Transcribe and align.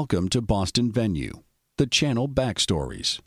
Welcome 0.00 0.28
to 0.28 0.40
Boston 0.40 0.92
Venue, 0.92 1.42
the 1.76 1.88
channel 1.88 2.28
Backstories. 2.28 3.18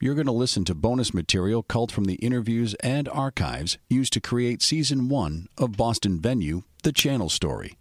You're 0.00 0.14
going 0.14 0.24
to 0.26 0.32
listen 0.32 0.64
to 0.64 0.74
bonus 0.74 1.12
material 1.12 1.62
culled 1.62 1.92
from 1.92 2.04
the 2.04 2.14
interviews 2.14 2.72
and 2.76 3.10
archives 3.10 3.76
used 3.90 4.14
to 4.14 4.20
create 4.20 4.62
Season 4.62 5.10
1 5.10 5.48
of 5.58 5.76
Boston 5.76 6.18
Venue, 6.18 6.62
the 6.82 6.92
channel 6.92 7.28
story, 7.28 7.76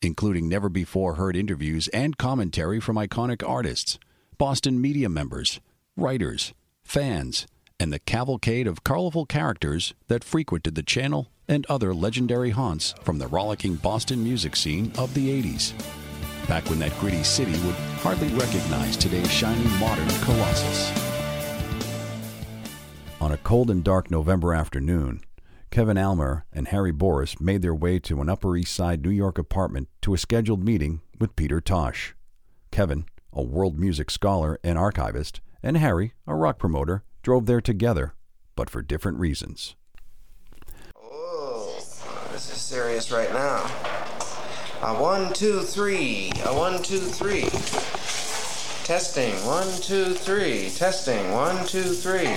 including 0.00 0.48
never 0.48 0.68
before 0.68 1.14
heard 1.14 1.36
interviews 1.36 1.86
and 1.88 2.18
commentary 2.18 2.80
from 2.80 2.96
iconic 2.96 3.48
artists, 3.48 3.96
Boston 4.38 4.80
media 4.80 5.08
members, 5.08 5.60
writers, 5.96 6.52
fans, 6.82 7.46
and 7.78 7.92
the 7.92 8.00
cavalcade 8.00 8.66
of 8.66 8.82
colorful 8.82 9.24
characters 9.24 9.94
that 10.08 10.24
frequented 10.24 10.74
the 10.74 10.82
channel 10.82 11.28
and 11.46 11.64
other 11.66 11.94
legendary 11.94 12.50
haunts 12.50 12.92
from 13.04 13.18
the 13.18 13.28
rollicking 13.28 13.76
Boston 13.76 14.24
music 14.24 14.56
scene 14.56 14.90
of 14.98 15.14
the 15.14 15.28
80s. 15.28 15.74
Back 16.52 16.68
when 16.68 16.80
that 16.80 16.92
gritty 17.00 17.22
city 17.22 17.52
would 17.64 17.74
hardly 18.02 18.28
recognize 18.28 18.94
today's 18.98 19.30
shiny 19.30 19.64
modern 19.78 20.06
colossus. 20.20 20.92
On 23.22 23.32
a 23.32 23.38
cold 23.38 23.70
and 23.70 23.82
dark 23.82 24.10
November 24.10 24.52
afternoon, 24.52 25.22
Kevin 25.70 25.96
Almer 25.96 26.44
and 26.52 26.68
Harry 26.68 26.92
Boris 26.92 27.40
made 27.40 27.62
their 27.62 27.74
way 27.74 27.98
to 28.00 28.20
an 28.20 28.28
Upper 28.28 28.54
East 28.54 28.74
Side 28.74 29.02
New 29.02 29.08
York 29.08 29.38
apartment 29.38 29.88
to 30.02 30.12
a 30.12 30.18
scheduled 30.18 30.62
meeting 30.62 31.00
with 31.18 31.36
Peter 31.36 31.58
Tosh. 31.58 32.14
Kevin, 32.70 33.06
a 33.32 33.42
world 33.42 33.78
music 33.78 34.10
scholar 34.10 34.58
and 34.62 34.76
archivist, 34.76 35.40
and 35.62 35.78
Harry, 35.78 36.12
a 36.26 36.34
rock 36.34 36.58
promoter, 36.58 37.02
drove 37.22 37.46
there 37.46 37.62
together, 37.62 38.12
but 38.56 38.68
for 38.68 38.82
different 38.82 39.18
reasons. 39.18 39.74
Oh, 41.02 41.76
this 42.30 42.52
is 42.52 42.60
serious 42.60 43.10
right 43.10 43.32
now. 43.32 43.91
A 44.84 44.92
one, 44.92 45.32
two, 45.32 45.60
three. 45.60 46.32
A 46.44 46.52
one, 46.52 46.82
two, 46.82 46.98
three. 46.98 47.42
Testing. 48.82 49.32
One, 49.46 49.68
two, 49.80 50.12
three. 50.12 50.70
Testing. 50.70 51.30
One, 51.30 51.64
two, 51.66 51.94
three. 51.94 52.36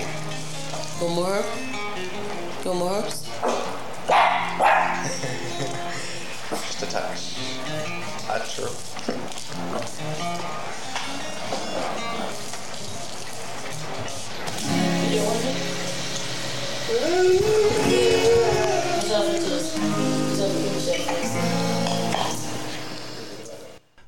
Go 1.00 1.10
more. 1.10 1.44
Go 2.64 2.76
more. 2.76 3.02
Just 6.52 6.84
a 6.84 6.86
touch. 6.86 7.34
That's 8.28 8.54
true. 8.54 8.70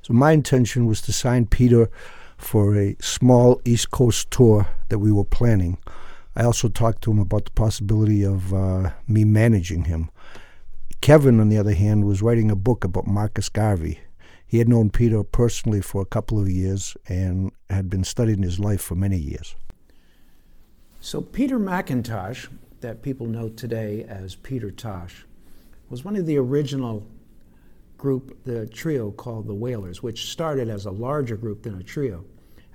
So 0.07 0.13
my 0.13 0.31
intention 0.31 0.85
was 0.85 1.01
to 1.01 1.11
sign 1.11 1.47
Peter 1.47 1.89
for 2.37 2.77
a 2.77 2.95
small 3.01 3.59
East 3.65 3.91
Coast 3.91 4.31
tour 4.31 4.65
that 4.87 4.99
we 4.99 5.11
were 5.11 5.25
planning. 5.25 5.79
I 6.33 6.45
also 6.45 6.69
talked 6.69 7.01
to 7.01 7.11
him 7.11 7.19
about 7.19 7.43
the 7.43 7.51
possibility 7.51 8.23
of 8.23 8.53
uh, 8.53 8.91
me 9.05 9.25
managing 9.25 9.83
him. 9.83 10.09
Kevin, 11.01 11.41
on 11.41 11.49
the 11.49 11.57
other 11.57 11.73
hand, 11.73 12.05
was 12.05 12.21
writing 12.21 12.49
a 12.49 12.55
book 12.55 12.85
about 12.85 13.05
Marcus 13.05 13.49
Garvey. 13.49 13.99
He 14.45 14.59
had 14.59 14.69
known 14.69 14.91
Peter 14.91 15.25
personally 15.25 15.81
for 15.81 16.03
a 16.03 16.05
couple 16.05 16.39
of 16.39 16.47
years 16.47 16.95
and 17.09 17.51
had 17.69 17.89
been 17.89 18.05
studying 18.05 18.43
his 18.43 18.61
life 18.61 18.79
for 18.79 18.95
many 18.95 19.17
years. 19.17 19.57
So, 21.01 21.19
Peter 21.19 21.59
McIntosh, 21.59 22.47
that 22.79 23.01
people 23.01 23.27
know 23.27 23.49
today 23.49 24.05
as 24.07 24.35
Peter 24.35 24.71
Tosh, 24.71 25.25
was 25.89 26.05
one 26.05 26.15
of 26.15 26.25
the 26.25 26.37
original 26.37 27.05
group, 27.97 28.37
the 28.43 28.67
trio 28.67 29.11
called 29.11 29.47
the 29.47 29.53
Wailers, 29.53 30.03
which 30.03 30.31
started 30.31 30.69
as 30.69 30.85
a 30.85 30.91
larger 30.91 31.35
group 31.35 31.63
than 31.63 31.79
a 31.79 31.83
trio. 31.83 32.23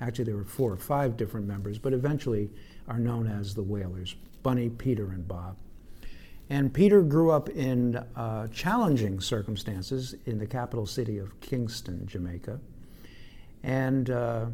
Actually, 0.00 0.24
there 0.24 0.36
were 0.36 0.44
four 0.44 0.72
or 0.72 0.76
five 0.76 1.16
different 1.16 1.46
members, 1.46 1.78
but 1.78 1.92
eventually 1.92 2.50
are 2.88 2.98
known 2.98 3.26
as 3.26 3.54
the 3.54 3.62
Wailers 3.62 4.16
Bunny, 4.42 4.68
Peter, 4.68 5.12
and 5.12 5.26
Bob. 5.28 5.56
And 6.50 6.74
Peter 6.74 7.02
grew 7.02 7.30
up 7.30 7.48
in 7.50 7.96
uh, 8.16 8.48
challenging 8.48 9.20
circumstances 9.20 10.16
in 10.26 10.38
the 10.38 10.46
capital 10.46 10.84
city 10.84 11.18
of 11.18 11.40
Kingston, 11.40 12.06
Jamaica, 12.06 12.60
and 13.62 14.10
uh, 14.10 14.46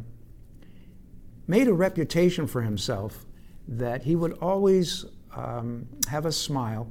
made 1.47 1.67
a 1.67 1.73
reputation 1.73 2.47
for 2.47 2.61
himself 2.61 3.25
that 3.67 4.03
he 4.03 4.15
would 4.15 4.33
always 4.35 5.07
um, 5.35 5.89
have 6.09 6.27
a 6.27 6.33
smile 6.33 6.89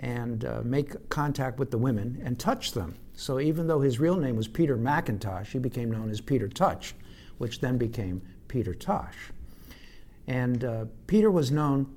and 0.00 0.44
uh, 0.44 0.60
make 0.64 1.08
contact 1.08 1.58
with 1.58 1.70
the 1.70 1.78
women 1.78 2.20
and 2.24 2.38
touch 2.38 2.72
them. 2.72 2.94
So 3.14 3.40
even 3.40 3.66
though 3.66 3.80
his 3.80 3.98
real 3.98 4.16
name 4.16 4.36
was 4.36 4.46
Peter 4.46 4.76
McIntosh, 4.76 5.48
he 5.48 5.58
became 5.58 5.90
known 5.90 6.10
as 6.10 6.20
Peter 6.20 6.48
Touch, 6.48 6.94
which 7.38 7.60
then 7.60 7.78
became 7.78 8.22
Peter 8.46 8.74
Tosh. 8.74 9.16
And 10.26 10.64
uh, 10.64 10.84
Peter 11.06 11.30
was 11.30 11.50
known 11.50 11.92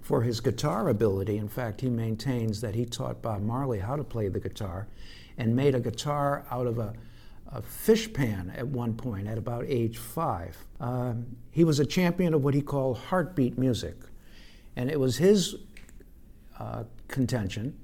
for 0.00 0.22
his 0.22 0.40
guitar 0.40 0.88
ability. 0.88 1.36
In 1.36 1.48
fact, 1.48 1.80
he 1.82 1.90
maintains 1.90 2.60
that 2.62 2.74
he 2.74 2.86
taught 2.86 3.22
Bob 3.22 3.42
Marley 3.42 3.78
how 3.78 3.96
to 3.96 4.04
play 4.04 4.28
the 4.28 4.40
guitar 4.40 4.88
and 5.36 5.54
made 5.54 5.74
a 5.74 5.80
guitar 5.80 6.44
out 6.50 6.66
of 6.66 6.78
a, 6.78 6.94
a 7.52 7.60
fish 7.60 8.12
pan 8.12 8.52
at 8.56 8.66
one 8.66 8.94
point 8.94 9.28
at 9.28 9.36
about 9.36 9.64
age 9.68 9.98
five. 9.98 10.56
Um, 10.80 11.26
he 11.50 11.64
was 11.64 11.80
a 11.80 11.86
champion 11.86 12.34
of 12.34 12.42
what 12.44 12.54
he 12.54 12.62
called 12.62 12.98
heartbeat 12.98 13.58
music. 13.58 13.96
And 14.76 14.90
it 14.90 14.98
was 14.98 15.18
his 15.18 15.56
uh, 16.58 16.84
contention 17.10 17.78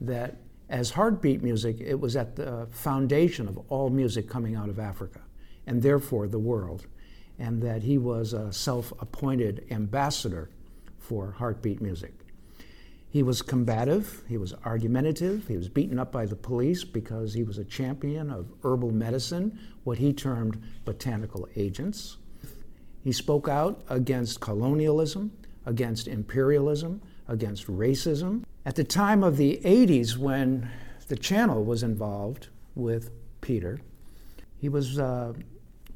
that 0.00 0.36
as 0.68 0.90
heartbeat 0.90 1.42
music, 1.42 1.80
it 1.80 1.98
was 1.98 2.16
at 2.16 2.36
the 2.36 2.68
foundation 2.70 3.48
of 3.48 3.58
all 3.68 3.90
music 3.90 4.28
coming 4.28 4.54
out 4.54 4.68
of 4.68 4.78
Africa 4.78 5.20
and 5.66 5.82
therefore 5.82 6.26
the 6.26 6.38
world, 6.38 6.86
and 7.38 7.62
that 7.62 7.82
he 7.82 7.98
was 7.98 8.32
a 8.32 8.52
self 8.52 8.92
appointed 9.00 9.66
ambassador 9.70 10.48
for 10.98 11.32
heartbeat 11.32 11.80
music. 11.80 12.12
He 13.10 13.22
was 13.22 13.40
combative, 13.40 14.22
he 14.28 14.36
was 14.36 14.52
argumentative, 14.64 15.48
he 15.48 15.56
was 15.56 15.68
beaten 15.68 15.98
up 15.98 16.12
by 16.12 16.26
the 16.26 16.36
police 16.36 16.84
because 16.84 17.32
he 17.32 17.42
was 17.42 17.56
a 17.56 17.64
champion 17.64 18.30
of 18.30 18.52
herbal 18.62 18.90
medicine, 18.90 19.58
what 19.84 19.98
he 19.98 20.12
termed 20.12 20.62
botanical 20.84 21.48
agents. 21.56 22.18
He 23.02 23.12
spoke 23.12 23.48
out 23.48 23.82
against 23.88 24.40
colonialism, 24.40 25.32
against 25.64 26.08
imperialism, 26.08 27.00
against 27.28 27.66
racism. 27.66 28.44
At 28.68 28.74
the 28.74 28.84
time 28.84 29.24
of 29.24 29.38
the 29.38 29.62
80s, 29.64 30.18
when 30.18 30.68
the 31.06 31.16
channel 31.16 31.64
was 31.64 31.82
involved 31.82 32.48
with 32.74 33.10
Peter, 33.40 33.80
he 34.58 34.68
was 34.68 34.98
uh, 34.98 35.32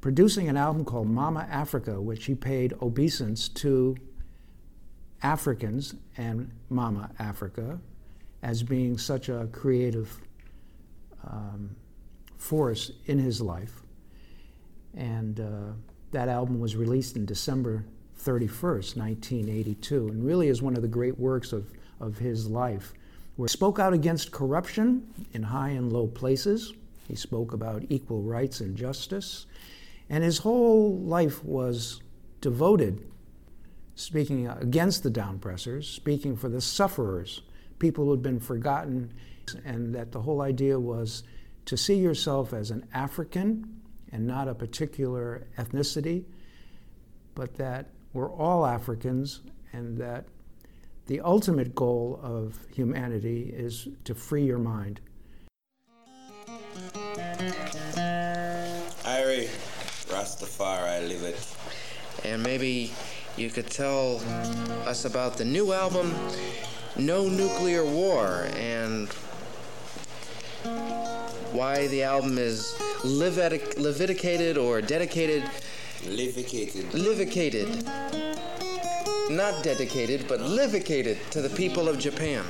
producing 0.01 0.49
an 0.49 0.57
album 0.57 0.83
called 0.87 1.07
Mama 1.07 1.47
Africa, 1.51 2.01
which 2.01 2.25
he 2.25 2.35
paid 2.35 2.73
obeisance 2.81 3.51
to 3.51 3.95
Africans 5.23 5.97
and 6.17 6.51
Mama 6.71 7.11
Africa 7.19 7.79
as 8.43 8.63
being 8.63 8.97
such 8.97 9.29
a 9.29 9.51
creative 9.53 10.19
um, 11.27 11.77
force 12.39 12.91
in 13.05 13.19
his 13.19 13.43
life. 13.43 13.83
And 14.97 15.41
uh, 15.41 15.73
that 16.13 16.31
album 16.31 16.59
was 16.59 16.75
released 16.75 17.17
in 17.17 17.27
December 17.27 17.85
31st, 18.19 18.97
1982, 18.97 20.09
and 20.09 20.25
really 20.25 20.49
is 20.49 20.63
one 20.63 20.75
of 20.75 20.81
the 20.81 20.89
great 20.89 21.19
works 21.19 21.53
of, 21.53 21.71
of 22.03 22.19
his 22.19 22.49
life. 22.49 22.93
Where 23.37 23.49
he 23.49 23.53
spoke 23.53 23.79
out 23.79 23.95
against 23.95 24.33
corruption 24.33 25.07
in 25.33 25.45
high 25.45 25.71
and 25.71 25.93
low 25.93 26.07
places. 26.07 26.75
He 27.09 27.15
spoke 27.15 27.53
about 27.53 27.85
equal 27.89 28.21
rights 28.21 28.61
and 28.61 28.77
justice. 28.77 29.47
And 30.11 30.23
his 30.23 30.39
whole 30.39 30.99
life 30.99 31.43
was 31.43 32.03
devoted 32.41 33.09
speaking 33.95 34.49
against 34.49 35.03
the 35.03 35.11
downpressers, 35.11 35.85
speaking 35.85 36.37
for 36.37 36.49
the 36.49 36.61
sufferers, 36.61 37.43
people 37.79 38.05
who 38.05 38.11
had 38.11 38.23
been 38.23 38.41
forgotten, 38.41 39.13
and 39.65 39.95
that 39.95 40.13
the 40.13 40.21
whole 40.21 40.43
idea 40.43 40.79
was 40.79 41.23
to 41.67 41.77
see 41.77 41.95
yourself 41.95 42.53
as 42.53 42.71
an 42.71 42.87
African 42.93 43.81
and 44.11 44.27
not 44.27 44.49
a 44.49 44.55
particular 44.55 45.47
ethnicity, 45.59 46.25
but 47.35 47.55
that 47.55 47.87
we're 48.13 48.31
all 48.31 48.67
Africans 48.67 49.41
and 49.73 49.97
that 49.99 50.27
the 51.07 51.21
ultimate 51.21 51.75
goal 51.75 52.21
of 52.23 52.59
humanity 52.75 53.53
is 53.55 53.89
to 54.05 54.15
free 54.15 54.45
your 54.45 54.59
mind. 54.59 55.01
Irie, 59.05 59.49
Rastafari, 60.09 61.09
live 61.09 61.23
it. 61.23 61.57
And 62.25 62.43
maybe 62.43 62.93
you 63.37 63.51
could 63.51 63.69
tell 63.69 64.21
us 64.87 65.05
about 65.05 65.37
the 65.37 65.45
new 65.45 65.73
album, 65.73 66.15
No 66.97 67.29
Nuclear 67.29 67.85
War, 67.85 68.47
and 68.57 69.09
why 71.53 71.89
the 71.89 72.03
album 72.05 72.39
is 72.39 72.75
Levitic- 73.03 73.77
Leviticated 73.79 74.57
or 74.57 74.81
dedicated, 74.81 75.43
Levicated. 76.07 76.95
livicated. 76.95 77.85
Not 79.33 79.65
dedicated, 79.65 80.29
but 80.29 80.43
livicated 80.43 81.19
to 81.31 81.41
the 81.41 81.49
people 81.49 81.89
of 81.89 81.99
Japan 81.99 82.45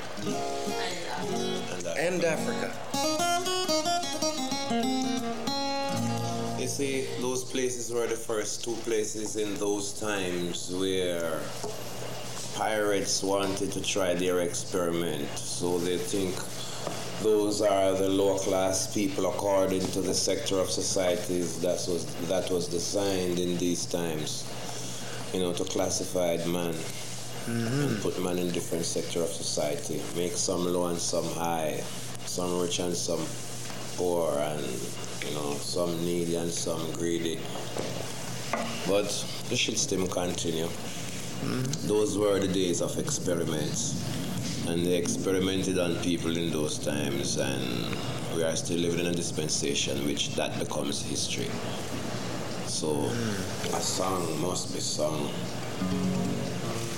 And, 1.96 2.25
Africa. 2.25 2.73
Africa. 2.90 3.23
see, 6.67 7.06
those 7.20 7.44
places 7.44 7.93
were 7.93 8.08
the 8.08 8.17
first 8.17 8.64
two 8.64 8.75
places 8.82 9.37
in 9.37 9.55
those 9.58 9.93
times 9.93 10.75
where 10.75 11.38
pirates 12.56 13.23
wanted 13.23 13.70
to 13.70 13.81
try 13.81 14.14
their 14.14 14.40
experiment. 14.40 15.29
So 15.38 15.79
they 15.79 15.99
think 15.99 16.34
those 17.23 17.62
are 17.62 17.93
the 17.94 18.08
lower 18.08 18.38
class 18.40 18.93
people 18.93 19.26
according 19.26 19.82
to 19.93 20.00
the 20.00 20.14
sector 20.14 20.58
of 20.58 20.69
societies 20.69 21.61
that 21.61 21.79
was 21.87 22.06
that 22.26 22.50
was 22.50 22.67
designed 22.67 23.38
in 23.38 23.56
these 23.58 23.87
times. 23.87 24.44
You 25.32 25.40
know, 25.40 25.52
to 25.55 25.64
classify 25.64 26.37
man 26.46 26.75
mm-hmm. 26.75 27.88
and 27.88 28.02
put 28.02 28.23
man 28.23 28.38
in 28.38 28.50
different 28.50 28.84
sector 28.84 29.23
of 29.23 29.29
society. 29.29 30.00
Make 30.17 30.32
some 30.32 30.64
low 30.73 30.87
and 30.87 30.99
some 30.99 31.25
high, 31.34 31.82
some 32.26 32.61
rich 32.61 32.79
and 32.81 32.94
some 32.94 33.25
poor 33.96 34.38
and 34.38 34.67
you 35.26 35.34
know, 35.34 35.55
some 35.55 36.05
needy 36.05 36.37
and 36.37 36.50
some 36.50 36.90
greedy. 36.93 37.38
But 38.87 39.08
the 39.49 39.56
shit 39.56 39.79
still 39.79 40.06
continue. 40.06 40.67
Mm-hmm. 40.67 41.88
Those 41.88 42.19
were 42.19 42.38
the 42.38 42.49
days 42.49 42.81
of 42.81 42.99
experiments. 42.99 43.99
And 44.69 44.87
they 44.87 44.94
experimented 44.94 45.79
on 45.79 45.96
people 45.96 46.37
in 46.37 46.52
those 46.52 46.79
times 46.79 47.37
and 47.37 47.96
we 48.37 48.44
are 48.44 48.55
still 48.55 48.79
living 48.79 49.00
in 49.00 49.06
a 49.06 49.12
dispensation 49.12 50.06
which 50.06 50.34
that 50.37 50.56
becomes 50.58 51.02
history. 51.02 51.50
So 52.82 52.99
a 53.76 53.81
song 53.81 54.40
must 54.40 54.75
be 54.75 54.81
sung 54.81 55.31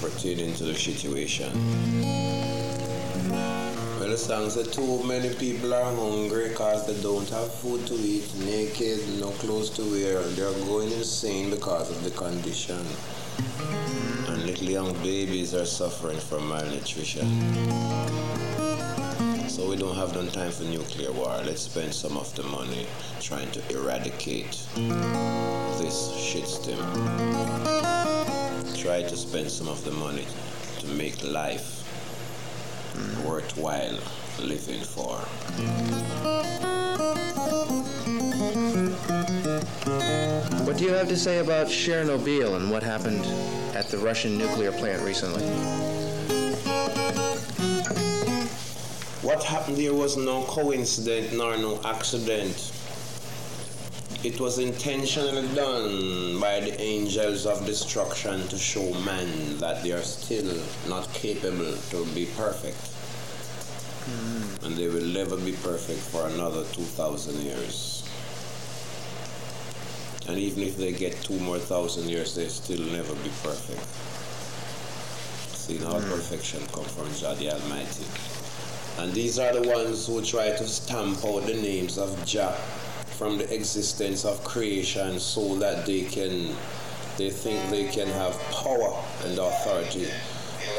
pertaining 0.00 0.54
to 0.54 0.64
the 0.64 0.75
situation. 0.75 1.52
Well, 4.00 4.08
the 4.08 4.16
song 4.16 4.48
said 4.48 4.72
too 4.72 5.02
many 5.02 5.34
people 5.34 5.75
are 5.75 5.84
hungry 5.84 6.48
because 6.48 6.86
they 6.86 6.98
don't 7.02 7.28
have 7.28 7.52
food 7.52 7.86
to 7.88 7.94
eat, 7.96 8.34
naked, 8.46 9.06
no 9.20 9.28
clothes 9.32 9.69
to 9.76 9.82
wear, 9.82 10.22
they're 10.22 10.58
going 10.64 10.90
insane 10.90 11.50
because 11.50 11.90
of 11.90 12.02
the 12.02 12.12
condition. 12.12 12.81
And 14.28 14.46
little 14.46 14.70
young 14.70 14.94
babies 15.02 15.52
are 15.52 15.66
suffering 15.66 16.19
from 16.19 16.48
malnutrition. 16.48 17.28
So 19.50 19.69
we 19.69 19.76
don't 19.76 19.96
have 19.96 20.14
no 20.14 20.25
time 20.28 20.50
for 20.50 20.64
nuclear 20.64 21.12
war. 21.12 21.42
Let's 21.44 21.60
spend 21.60 21.92
some 21.92 22.16
of 22.16 22.34
the 22.34 22.42
money 22.44 22.86
trying 23.20 23.50
to 23.50 23.60
eradicate 23.76 24.66
this 25.78 26.10
shitstem. 26.16 26.78
Try 28.80 29.02
to 29.02 29.16
spend 29.16 29.50
some 29.50 29.68
of 29.68 29.84
the 29.84 29.90
money 29.90 30.26
to 30.80 30.86
make 30.88 31.22
life 31.24 31.82
worthwhile 33.24 33.98
living 34.38 34.82
for. 34.82 35.16
What 40.64 40.76
do 40.78 40.84
you 40.84 40.92
have 40.92 41.08
to 41.08 41.16
say 41.16 41.38
about 41.38 41.66
Chernobyl 41.66 42.56
and 42.56 42.70
what 42.70 42.82
happened 42.82 43.24
at 43.74 43.88
the 43.88 43.98
Russian 43.98 44.38
nuclear 44.38 44.72
plant 44.72 45.02
recently? 45.02 45.44
What 49.22 49.42
happened 49.42 49.78
there 49.78 49.94
was 49.94 50.16
no 50.16 50.44
coincidence 50.44 51.32
nor 51.32 51.56
no 51.56 51.80
accident. 51.84 52.73
It 54.24 54.40
was 54.40 54.58
intentionally 54.58 55.46
done 55.54 56.40
by 56.40 56.60
the 56.60 56.80
angels 56.80 57.44
of 57.44 57.66
destruction 57.66 58.48
to 58.48 58.56
show 58.56 58.94
man 59.04 59.58
that 59.58 59.82
they 59.82 59.92
are 59.92 60.00
still 60.00 60.58
not 60.88 61.12
capable 61.12 61.76
to 61.90 62.06
be 62.14 62.24
perfect. 62.34 62.80
And 64.64 64.78
they 64.78 64.88
will 64.88 65.04
never 65.04 65.36
be 65.36 65.52
perfect 65.52 66.00
for 66.00 66.26
another 66.28 66.64
2,000 66.72 67.42
years. 67.42 68.08
And 70.26 70.38
even 70.38 70.62
if 70.62 70.78
they 70.78 70.92
get 70.92 71.20
two 71.20 71.38
more 71.40 71.58
thousand 71.58 72.08
years, 72.08 72.34
they 72.34 72.48
still 72.48 72.80
never 72.80 73.14
be 73.16 73.30
perfect. 73.42 73.84
See, 75.54 75.84
all 75.84 76.00
hmm. 76.00 76.10
perfection 76.10 76.64
comes 76.68 76.90
from 76.92 77.12
Jah 77.14 77.34
the 77.38 77.52
Almighty. 77.52 78.06
And 79.00 79.12
these 79.12 79.38
are 79.38 79.52
the 79.52 79.68
ones 79.68 80.06
who 80.06 80.22
try 80.22 80.48
to 80.48 80.66
stamp 80.66 81.22
out 81.26 81.44
the 81.44 81.54
names 81.60 81.98
of 81.98 82.08
Jah 82.24 82.56
from 83.24 83.38
the 83.38 83.54
existence 83.54 84.26
of 84.26 84.44
creation 84.44 85.18
so 85.18 85.54
that 85.54 85.86
they 85.86 86.02
can 86.02 86.54
they 87.16 87.30
think 87.30 87.70
they 87.70 87.84
can 87.84 88.06
have 88.06 88.38
power 88.50 89.02
and 89.24 89.38
authority 89.38 90.06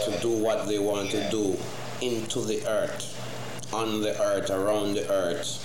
to 0.03 0.11
do 0.21 0.29
what 0.29 0.67
they 0.67 0.77
want 0.77 1.09
to 1.09 1.27
do 1.31 1.57
into 2.01 2.41
the 2.41 2.63
earth, 2.67 3.73
on 3.73 3.99
the 3.99 4.13
earth, 4.21 4.51
around 4.51 4.93
the 4.93 5.11
earth, 5.11 5.57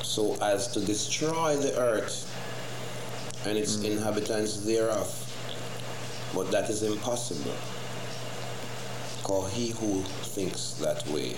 so 0.00 0.38
as 0.40 0.68
to 0.68 0.78
destroy 0.78 1.56
the 1.56 1.76
earth 1.76 2.24
and 3.44 3.58
its 3.58 3.78
mm. 3.78 3.90
inhabitants 3.90 4.58
thereof. 4.58 5.10
But 6.32 6.52
that 6.52 6.70
is 6.70 6.84
impossible. 6.84 7.56
Because 9.16 9.52
he 9.52 9.70
who 9.70 10.02
thinks 10.36 10.74
that 10.74 11.04
way 11.08 11.34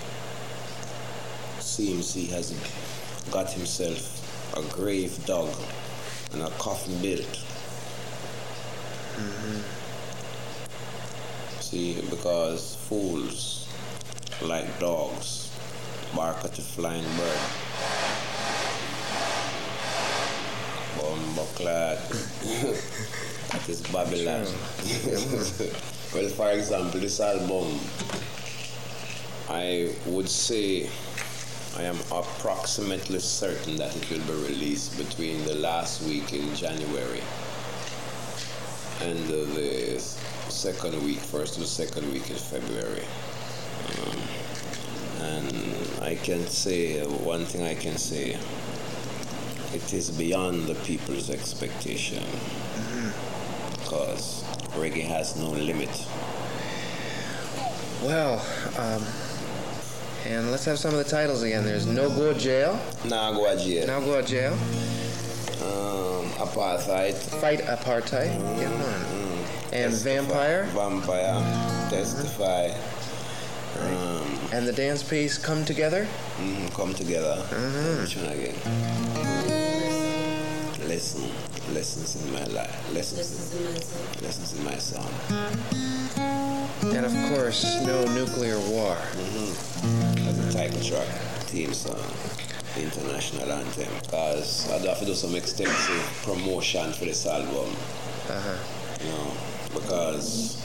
seems 1.59 2.13
he 2.13 2.27
has 2.27 2.53
got 3.31 3.49
himself 3.51 4.22
a 4.55 4.61
grave 4.73 5.25
dug 5.25 5.49
and 6.33 6.41
a 6.43 6.49
coffin 6.51 7.01
built. 7.01 7.43
See, 11.59 12.01
because 12.09 12.75
fools, 12.87 13.67
like 14.41 14.79
dogs, 14.79 15.51
bark 16.15 16.37
at 16.43 16.57
a 16.59 16.61
flying 16.61 17.03
bird. 17.17 17.39
Bumbleclad. 20.97 21.97
that 23.51 23.69
is 23.69 23.81
Babylon. 23.81 24.45
well, 26.13 26.29
for 26.29 26.51
example, 26.51 26.99
this 26.99 27.19
album, 27.19 27.79
I 29.49 29.93
would 30.05 30.29
say 30.29 30.89
I 31.75 31.83
am 31.83 31.99
approximately 32.11 33.19
certain 33.19 33.77
that 33.77 33.95
it 33.95 34.09
will 34.09 34.19
be 34.19 34.47
released 34.47 34.95
between 34.95 35.43
the 35.43 35.55
last 35.55 36.03
week 36.03 36.31
in 36.31 36.55
January 36.55 37.21
and 39.01 39.17
the, 39.27 39.99
second 40.49 41.03
week, 41.03 41.17
first 41.17 41.55
to 41.55 41.65
second 41.65 42.11
week 42.13 42.29
in 42.29 42.35
February. 42.35 43.03
Um, 43.89 44.17
and 45.21 46.03
I 46.03 46.15
can 46.15 46.45
say, 46.45 47.03
one 47.05 47.45
thing 47.45 47.63
I 47.63 47.73
can 47.73 47.97
say, 47.97 48.37
it 49.73 49.93
is 49.93 50.11
beyond 50.11 50.67
the 50.67 50.75
people's 50.75 51.31
expectation 51.31 52.23
because 53.71 54.43
reggae 54.75 55.05
has 55.05 55.35
no 55.35 55.49
limit. 55.49 55.89
Well, 58.03 58.45
um, 58.77 59.03
and 60.25 60.51
let's 60.51 60.65
have 60.65 60.79
some 60.79 60.93
of 60.93 60.97
the 61.03 61.09
titles 61.09 61.41
again. 61.43 61.63
There's 61.65 61.85
No 61.85 62.09
Go 62.09 62.33
Jail, 62.33 62.79
Now 63.05 63.31
go 63.33 63.55
jail. 63.57 63.87
Now 63.87 63.99
Go 63.99 64.21
Jail, 64.21 64.53
Um, 65.61 66.29
apartheid. 66.39 67.13
Fight 67.41 67.59
Apartheid, 67.61 68.31
yeah, 68.59 68.69
man. 68.69 69.45
and 69.73 69.93
Vampire, 69.93 70.65
Vampire. 70.73 71.41
Testify. 71.89 72.69
Um, 73.79 74.39
and 74.53 74.67
the 74.67 74.73
dance 74.73 75.01
piece 75.03 75.37
Come 75.37 75.65
Together. 75.65 76.07
mhm, 76.39 76.71
come 76.73 76.93
together. 76.93 77.37
Which 78.01 78.15
one 78.17 78.27
again? 78.27 78.55
Listen. 80.87 81.23
Lessons 81.73 82.15
in 82.23 82.33
my 82.33 82.43
life. 82.45 82.93
Lessons. 82.93 83.55
Lessons 84.21 84.53
in 84.53 84.63
my 84.63 84.77
song. 84.77 85.09
And 86.85 87.05
of 87.05 87.13
course, 87.29 87.63
No 87.85 88.05
Nuclear 88.13 88.59
War. 88.69 88.97
As 89.15 90.37
a 90.39 90.53
title 90.53 90.81
track, 90.81 91.07
theme 91.47 91.73
song, 91.73 91.95
international 92.77 93.51
anthem. 93.51 93.93
Because 94.01 94.69
I 94.69 94.81
do 94.81 94.87
have 94.89 94.99
to 94.99 95.05
do 95.05 95.13
some 95.13 95.33
extensive 95.35 96.21
promotion 96.23 96.91
for 96.93 97.05
this 97.05 97.25
album. 97.25 97.73
Uh-huh. 98.29 98.57
you 99.01 99.09
know, 99.11 99.33
because 99.73 100.57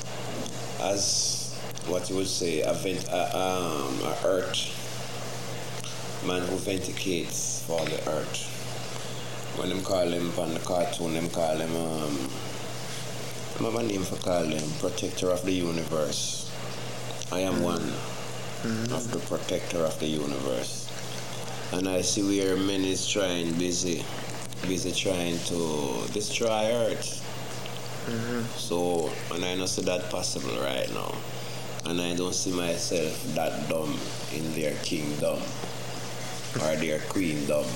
as 0.81 1.57
what 1.87 2.11
you 2.11 2.17
would 2.17 2.27
say, 2.29 2.63
a, 2.63 2.73
vent, 2.73 3.07
a, 3.09 3.37
um, 3.37 4.01
a 4.03 4.17
earth 4.25 4.75
man 6.27 6.43
who 6.49 6.57
vindicates 6.57 7.63
for 7.67 7.81
the 7.87 8.11
earth. 8.11 8.55
When 9.57 9.69
them 9.69 9.83
call 9.83 10.07
him 10.07 10.33
on 10.39 10.53
the 10.53 10.61
cartoon, 10.61 11.15
them 11.15 11.31
call 11.31 11.57
him 11.57 11.75
um, 11.75 12.31
I 13.59 13.65
have 13.65 13.75
a 13.75 13.83
name 13.83 14.03
for 14.03 14.15
call 14.23 14.45
him 14.45 14.71
protector 14.79 15.31
of 15.31 15.45
the 15.45 15.50
universe. 15.50 16.49
I 17.33 17.41
am 17.41 17.61
one 17.61 17.81
mm-hmm. 17.81 18.95
of 18.95 19.11
the 19.11 19.19
protector 19.19 19.79
of 19.79 19.99
the 19.99 20.07
universe. 20.07 20.87
And 21.73 21.88
I 21.88 22.03
see 22.03 22.23
where 22.23 22.57
men 22.57 22.85
is 22.85 23.11
trying 23.11 23.53
busy, 23.55 24.05
busy 24.62 24.93
trying 24.93 25.41
to 25.50 26.07
destroy 26.12 26.71
earth. 26.71 27.19
Mm-hmm. 28.07 28.47
So, 28.57 29.11
and 29.35 29.45
I 29.45 29.57
don't 29.57 29.67
see 29.67 29.83
that 29.83 30.09
possible 30.09 30.55
right 30.62 30.88
now. 30.95 31.12
And 31.85 32.00
I 32.00 32.15
don't 32.15 32.37
see 32.37 32.53
myself 32.53 33.21
that 33.35 33.69
dumb 33.69 33.99
in 34.33 34.55
their 34.55 34.77
kingdom 34.85 35.43
or 36.62 36.77
their 36.77 37.00
queendom. 37.11 37.67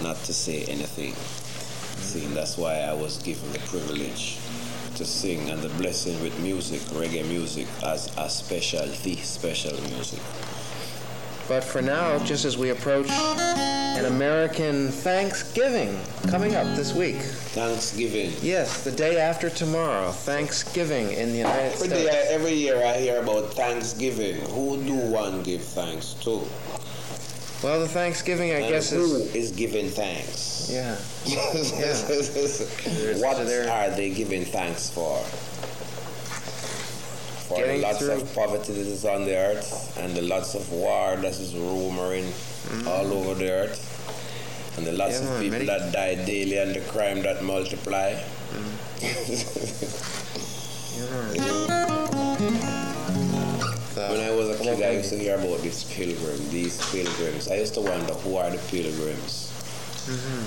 Not 0.00 0.16
to 0.24 0.32
say 0.32 0.62
anything. 0.66 1.10
Mm-hmm. 1.10 2.02
See, 2.02 2.26
that's 2.34 2.56
why 2.56 2.82
I 2.82 2.92
was 2.92 3.20
given 3.20 3.50
the 3.52 3.58
privilege 3.66 4.38
to 5.00 5.06
sing 5.06 5.48
and 5.48 5.62
the 5.62 5.68
blessing 5.80 6.22
with 6.22 6.38
music, 6.40 6.78
reggae 6.92 7.26
music, 7.26 7.66
as 7.82 8.14
a 8.18 8.28
special, 8.28 8.86
the 9.02 9.16
special 9.16 9.72
music. 9.88 10.20
But 11.48 11.64
for 11.64 11.80
now, 11.80 12.18
just 12.18 12.44
as 12.44 12.58
we 12.58 12.68
approach 12.68 13.08
an 13.08 14.04
American 14.04 14.88
Thanksgiving 14.88 15.98
coming 16.28 16.54
up 16.54 16.66
this 16.76 16.92
week. 16.92 17.16
Thanksgiving. 17.16 18.30
Yes, 18.42 18.84
the 18.84 18.92
day 18.92 19.18
after 19.18 19.48
tomorrow, 19.48 20.10
Thanksgiving 20.10 21.12
in 21.12 21.32
the 21.32 21.38
United 21.38 21.72
Every, 21.72 21.88
States. 21.88 22.04
day, 22.04 22.26
every 22.28 22.52
year 22.52 22.84
I 22.84 22.98
hear 22.98 23.22
about 23.22 23.54
Thanksgiving. 23.54 24.36
Who 24.50 24.82
do 24.84 24.96
one 24.96 25.42
give 25.42 25.62
thanks 25.62 26.12
to? 26.24 26.46
Well, 27.62 27.80
the 27.80 27.88
Thanksgiving, 27.88 28.52
I 28.52 28.60
And 28.60 28.68
guess, 28.70 28.90
is. 28.90 29.34
is 29.34 29.50
giving 29.52 29.90
thanks? 29.90 30.70
Yeah. 30.72 30.94
what 33.20 33.36
they're- 33.46 33.90
they 33.96 34.08
giving 34.10 34.46
thanks 34.46 34.88
for? 34.88 35.18
For 37.48 37.58
the 37.60 37.66
Getting 37.66 37.82
lots 37.82 37.98
through. 37.98 38.12
of 38.12 38.34
poverty 38.34 38.72
that 38.72 38.86
is 38.86 39.04
on 39.04 39.24
the 39.26 39.36
earth 39.36 39.98
and 39.98 40.14
the 40.14 40.22
lots 40.22 40.54
of 40.54 40.72
war 40.72 41.16
that 41.16 41.38
is 41.38 41.52
rumoring 41.52 42.30
mm. 42.68 42.86
all 42.86 43.12
over 43.12 43.34
the 43.34 43.50
earth 43.50 44.76
and 44.78 44.86
the 44.86 44.92
lots. 44.92 45.14
Yeah, 45.14 45.18
of 45.18 45.24
man, 45.30 45.40
people 45.42 45.58
many- 45.58 45.66
that 45.66 45.92
die 45.92 46.14
daily 46.24 46.56
and 46.58 46.74
the 46.74 46.80
crime 46.92 47.20
that 47.22 47.42
multiply. 47.42 48.14
When 48.14 48.62
mm. 48.62 49.00
used 55.00 55.12
to 55.12 55.18
hear 55.18 55.36
about 55.36 55.60
these 55.62 55.84
pilgrims, 55.84 56.50
these 56.50 56.76
pilgrims. 56.92 57.48
I 57.48 57.56
used 57.56 57.72
to 57.74 57.80
wonder 57.80 58.12
who 58.14 58.36
are 58.36 58.50
the 58.50 58.58
pilgrims. 58.68 59.46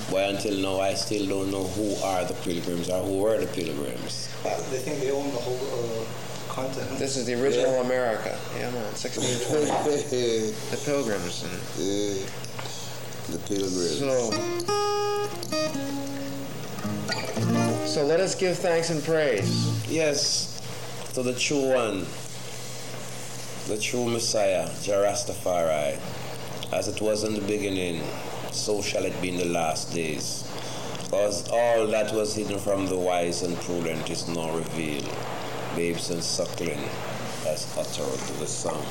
Why 0.10 0.22
until 0.24 0.56
now 0.58 0.80
I 0.80 0.94
still 0.94 1.26
don't 1.28 1.50
know 1.52 1.64
who 1.64 1.96
are 2.04 2.24
the 2.26 2.34
pilgrims 2.46 2.90
or 2.90 3.04
who 3.04 3.18
were 3.20 3.40
the 3.40 3.48
pilgrims. 3.48 4.30
They 4.44 4.78
think 4.80 5.00
they 5.00 5.12
own 5.12 5.32
the 5.32 5.40
whole 5.40 5.58
uh, 5.58 6.06
continent. 6.54 7.00
This 7.00 7.18
is 7.18 7.26
the 7.26 7.34
original 7.42 7.82
America. 7.82 8.38
Yeah, 8.58 8.70
man, 8.72 8.84
1620. 8.94 10.52
the 10.70 10.78
Pilgrims. 10.86 11.44
And 11.44 11.54
Yeah, 11.80 12.26
the 13.32 13.40
pilgrims. 13.48 14.00
so, 14.00 14.32
so 17.88 18.06
let 18.06 18.20
us 18.20 18.36
give 18.36 18.58
thanks 18.58 18.90
and 18.92 19.02
praise. 19.04 19.50
Yes, 19.90 20.62
to 21.14 21.24
the 21.24 21.34
true 21.34 21.74
one, 21.74 22.06
the 23.68 23.78
true 23.78 24.06
Messiah, 24.06 24.70
Jah 24.82 25.04
Rastafari. 25.06 25.98
As 26.74 26.88
it 26.88 27.00
was 27.00 27.24
in 27.24 27.34
the 27.34 27.42
beginning, 27.42 28.02
so 28.52 28.82
shall 28.82 29.06
it 29.06 29.20
be 29.22 29.30
in 29.30 29.38
the 29.38 29.46
last 29.46 29.94
days. 29.94 30.44
Because 31.06 31.48
all 31.50 31.88
that 31.88 32.12
was 32.14 32.36
hidden 32.36 32.60
from 32.60 32.88
the 32.88 32.98
wise 32.98 33.42
and 33.44 33.56
prudent 33.62 34.10
is 34.10 34.28
now 34.28 34.54
revealed. 34.56 35.10
Babes 35.76 36.10
and 36.10 36.22
suckling 36.24 36.80
as 37.48 37.66
uttered 37.78 38.20
to 38.28 38.34
the 38.40 38.48
sound. 38.48 38.86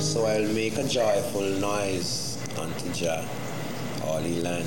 So 0.00 0.24
I'll 0.24 0.52
make 0.54 0.78
a 0.78 0.84
joyful 0.84 1.42
noise 1.42 2.38
unto 2.58 2.92
Jah, 2.92 3.26
all 4.04 4.20
he 4.20 4.40
land. 4.40 4.66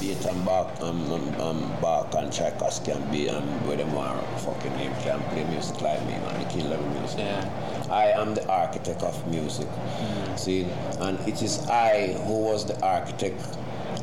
Be 0.00 0.12
it 0.12 0.24
I'm 0.26 0.44
back, 0.44 0.80
I'm, 0.80 1.10
I'm, 1.10 1.34
I'm 1.40 1.80
back 1.80 2.14
and 2.14 2.32
Tchaikovsky 2.32 2.92
can 2.92 3.10
be, 3.10 3.28
I'm 3.28 3.66
with 3.66 3.78
them 3.78 3.96
are 3.96 4.22
fucking 4.38 4.72
him, 4.72 4.94
can 5.02 5.20
play 5.30 5.42
music 5.44 5.80
like 5.80 6.00
me, 6.06 6.12
man, 6.12 6.38
the 6.38 6.48
killer 6.48 6.78
music. 7.00 7.18
Yeah. 7.18 7.86
I 7.90 8.12
am 8.12 8.34
the 8.34 8.46
architect 8.48 9.02
of 9.02 9.26
music. 9.26 9.66
Mm. 9.66 10.38
See, 10.38 10.66
and 11.00 11.18
it 11.26 11.42
is 11.42 11.66
I 11.66 12.12
who 12.26 12.44
was 12.44 12.64
the 12.64 12.80
architect 12.80 13.40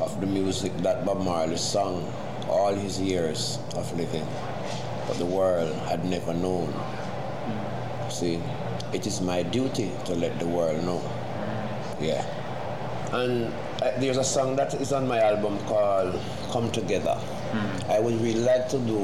of 0.02 0.20
the 0.20 0.26
music 0.26 0.76
that 0.78 1.06
Bob 1.06 1.22
Marley 1.22 1.56
sung 1.56 2.12
all 2.48 2.74
his 2.74 3.00
years 3.00 3.58
of 3.74 3.90
living, 3.96 4.26
but 5.06 5.16
the 5.18 5.24
world 5.24 5.72
had 5.88 6.04
never 6.04 6.34
known. 6.34 6.72
Mm. 6.72 8.12
See, 8.12 8.42
it 8.92 9.06
is 9.06 9.22
my 9.22 9.42
duty 9.42 9.90
to 10.04 10.14
let 10.14 10.38
the 10.38 10.46
world 10.46 10.84
know. 10.84 10.98
Mm. 10.98 12.06
Yeah. 12.06 12.24
And 13.12 13.52
uh, 13.82 14.00
there's 14.00 14.16
a 14.16 14.24
song 14.24 14.56
that 14.56 14.74
is 14.74 14.92
on 14.92 15.06
my 15.06 15.20
album 15.20 15.58
called 15.66 16.18
Come 16.50 16.70
Together. 16.72 17.18
I 17.88 18.00
would 18.00 18.20
really 18.20 18.40
like 18.40 18.68
to 18.70 18.78
do, 18.78 18.98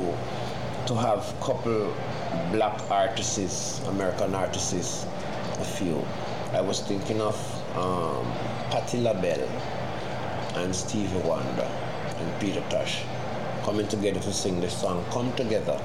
to 0.87 0.95
have 0.95 1.35
couple 1.41 1.95
black 2.51 2.91
artists, 2.91 3.81
American 3.87 4.35
artists, 4.35 5.07
a 5.59 5.65
few. 5.65 6.05
I 6.53 6.61
was 6.61 6.81
thinking 6.81 7.21
of 7.21 7.37
um, 7.77 8.25
Patti 8.71 9.01
LaBelle 9.01 9.49
and 10.57 10.75
Stevie 10.75 11.19
Wonder 11.19 11.71
and 12.17 12.41
Peter 12.41 12.63
Tosh 12.69 13.03
coming 13.65 13.87
together 13.89 14.21
to 14.21 14.33
sing 14.33 14.61
this 14.61 14.79
song 14.81 15.05
Come 15.11 15.33
Together. 15.35 15.81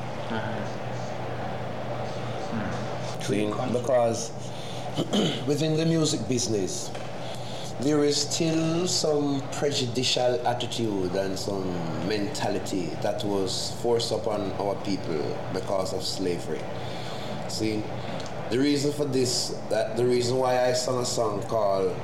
See, 3.22 3.46
because 3.74 4.32
within 5.48 5.75
the 5.77 5.86
music 5.86 6.27
business, 6.27 6.89
there 7.81 8.03
is 8.03 8.17
still 8.17 8.88
some 8.88 9.41
prejudicial 9.51 10.46
attitude 10.48 11.13
and 11.15 11.38
some 11.38 11.63
mentality 12.07 12.88
that 13.03 13.24
was 13.24 13.74
forced 13.81 14.12
upon 14.12 14.51
our 14.53 14.74
people 14.84 15.38
because 15.53 15.93
of 15.93 16.03
slavery. 16.03 16.60
See, 17.50 17.84
the 18.50 18.57
reason 18.57 18.91
for 18.91 19.05
this, 19.05 19.60
that 19.69 19.96
the 19.96 20.05
reason 20.05 20.38
why 20.38 20.67
I 20.67 20.74
sung 20.74 21.00
a 21.01 21.05
song 21.05 21.43
called 21.43 21.96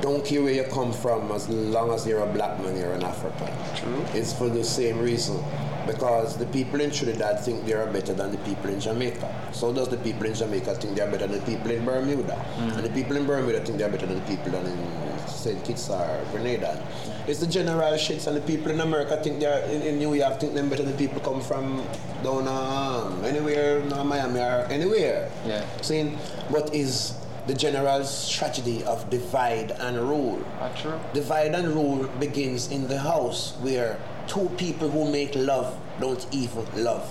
"Don't 0.00 0.24
Care 0.24 0.42
Where 0.42 0.54
You 0.54 0.64
Come 0.64 0.92
From, 0.92 1.30
as 1.32 1.48
long 1.48 1.90
as 1.90 2.06
you're 2.06 2.22
a 2.22 2.32
black 2.32 2.58
man, 2.62 2.76
you're 2.76 2.94
an 2.94 3.04
African." 3.04 3.48
True. 3.76 4.04
It's 4.14 4.32
for 4.32 4.48
the 4.48 4.64
same 4.64 4.98
reason, 4.98 5.42
because 5.86 6.38
the 6.38 6.46
people 6.46 6.80
in 6.80 6.90
Trinidad 6.90 7.40
think 7.44 7.66
they 7.66 7.74
are 7.74 7.86
better 7.92 8.14
than 8.14 8.30
the 8.30 8.38
people 8.38 8.70
in 8.70 8.80
Jamaica. 8.80 9.28
So 9.52 9.74
does 9.74 9.88
the 9.88 9.98
people 9.98 10.24
in 10.24 10.34
Jamaica 10.34 10.76
think 10.76 10.96
they 10.96 11.02
are 11.02 11.10
better 11.10 11.26
than 11.26 11.40
the 11.40 11.46
people 11.46 11.70
in 11.70 11.84
Bermuda, 11.84 12.36
mm. 12.56 12.76
and 12.76 12.84
the 12.84 12.90
people 12.90 13.16
in 13.16 13.26
Bermuda 13.26 13.60
think 13.60 13.76
they 13.76 13.84
are 13.84 13.90
better 13.90 14.06
than 14.06 14.20
the 14.20 14.36
people 14.36 14.54
in 14.54 15.07
St. 15.38 15.64
Kitts 15.64 15.88
or 15.90 16.24
Grenada. 16.32 16.82
It's 17.26 17.40
the 17.40 17.46
general 17.46 17.92
shits, 17.94 18.26
and 18.26 18.36
the 18.36 18.40
people 18.40 18.70
in 18.70 18.80
America 18.80 19.20
think 19.22 19.40
they 19.40 19.46
are 19.46 19.60
in, 19.70 19.82
in 19.82 19.98
New 19.98 20.14
York 20.14 20.40
think 20.40 20.54
them 20.54 20.68
better 20.68 20.82
than 20.82 20.96
people 20.96 21.20
come 21.20 21.40
from 21.40 21.84
down 22.22 22.48
um, 22.48 23.24
anywhere, 23.24 23.82
no, 23.84 24.02
Miami 24.04 24.40
or 24.40 24.66
anywhere. 24.70 25.30
Yeah. 25.46 25.64
Saying 25.80 26.16
what 26.48 26.74
is 26.74 27.14
the 27.46 27.54
general 27.54 28.04
strategy 28.04 28.84
of 28.84 29.08
divide 29.08 29.70
and 29.70 29.96
rule. 29.98 30.38
Not 30.60 30.76
true. 30.76 31.00
Divide 31.14 31.54
and 31.54 31.68
rule 31.68 32.06
begins 32.20 32.70
in 32.70 32.86
the 32.88 32.98
house 32.98 33.56
where 33.60 33.98
two 34.26 34.50
people 34.58 34.90
who 34.90 35.10
make 35.10 35.34
love 35.34 35.74
don't 35.98 36.26
even 36.30 36.66
love. 36.76 37.08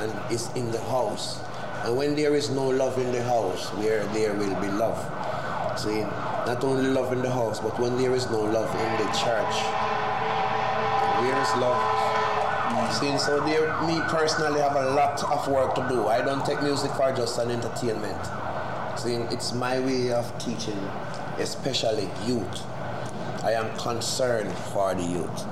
And 0.00 0.12
it's 0.32 0.50
in 0.54 0.70
the 0.70 0.80
house. 0.80 1.40
And 1.84 1.96
when 1.96 2.16
there 2.16 2.34
is 2.34 2.50
no 2.50 2.68
love 2.68 2.98
in 2.98 3.12
the 3.12 3.22
house, 3.22 3.68
where 3.74 4.04
there 4.06 4.32
will 4.34 4.54
be 4.60 4.68
love. 4.68 4.96
Not 5.86 6.64
only 6.64 6.88
love 6.88 7.12
in 7.12 7.22
the 7.22 7.30
house, 7.30 7.60
but 7.60 7.78
when 7.78 7.96
there 7.96 8.14
is 8.14 8.28
no 8.30 8.40
love 8.40 8.68
in 8.74 9.06
the 9.06 9.12
church, 9.12 9.54
where 11.20 11.40
is 11.40 11.54
love? 11.56 12.94
See, 12.94 13.16
so 13.18 13.40
there, 13.44 13.80
me 13.86 14.00
personally 14.08 14.60
have 14.60 14.76
a 14.76 14.90
lot 14.90 15.22
of 15.24 15.46
work 15.48 15.74
to 15.76 15.86
do. 15.88 16.06
I 16.08 16.22
don't 16.24 16.44
take 16.44 16.62
music 16.62 16.90
for 16.92 17.12
just 17.12 17.38
an 17.38 17.50
entertainment. 17.50 18.20
See, 18.98 19.14
it's 19.14 19.52
my 19.52 19.78
way 19.78 20.10
of 20.12 20.26
teaching, 20.38 20.78
especially 21.38 22.10
youth. 22.26 22.62
I 23.44 23.52
am 23.52 23.76
concerned 23.78 24.52
for 24.72 24.94
the 24.94 25.02
youth 25.02 25.44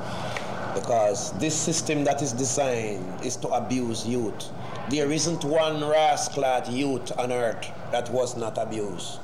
because 0.75 1.33
this 1.39 1.55
system 1.55 2.05
that 2.05 2.21
is 2.21 2.33
designed 2.33 3.25
is 3.25 3.37
to 3.37 3.49
abuse 3.49 4.07
youth. 4.07 4.51
There 4.91 5.11
isn't 5.11 5.45
one 5.45 5.83
rascal 5.89 6.63
youth 6.69 7.17
on 7.19 7.33
earth 7.33 7.67
that 7.93 8.11
was 8.11 8.37
not 8.37 8.59
abused. 8.59 9.19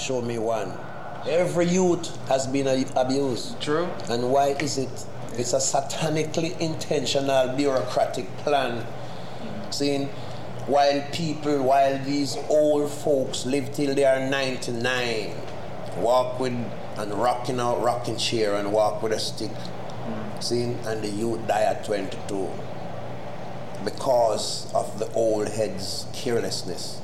Show 0.00 0.22
me 0.22 0.38
one. 0.38 0.72
Every 1.28 1.66
youth 1.66 2.16
has 2.28 2.46
been 2.46 2.66
abused. 2.96 3.60
True. 3.60 3.86
And 4.08 4.32
why 4.32 4.48
is 4.58 4.78
it? 4.78 4.88
It's 5.34 5.52
a 5.52 5.58
satanically 5.58 6.58
intentional 6.58 7.54
bureaucratic 7.54 8.34
plan. 8.38 8.86
Seeing 9.70 10.08
while 10.66 11.04
people, 11.12 11.62
while 11.62 12.02
these 12.04 12.38
old 12.48 12.90
folks 12.90 13.44
live 13.44 13.72
till 13.74 13.94
they 13.94 14.04
are 14.04 14.28
99, 14.30 15.34
walk 15.98 16.40
with 16.40 16.54
and 16.96 17.14
rocking 17.14 17.60
out 17.60 17.82
rocking 17.82 18.16
chair 18.16 18.54
and 18.54 18.72
walk 18.72 19.02
with 19.02 19.12
a 19.12 19.18
stick. 19.18 19.50
Mm. 19.50 20.42
Seeing 20.42 20.78
and 20.86 21.02
the 21.02 21.08
youth 21.08 21.46
die 21.46 21.62
at 21.62 21.84
22 21.84 22.50
because 23.84 24.72
of 24.74 24.98
the 24.98 25.10
old 25.12 25.48
heads' 25.48 26.06
carelessness. 26.12 27.00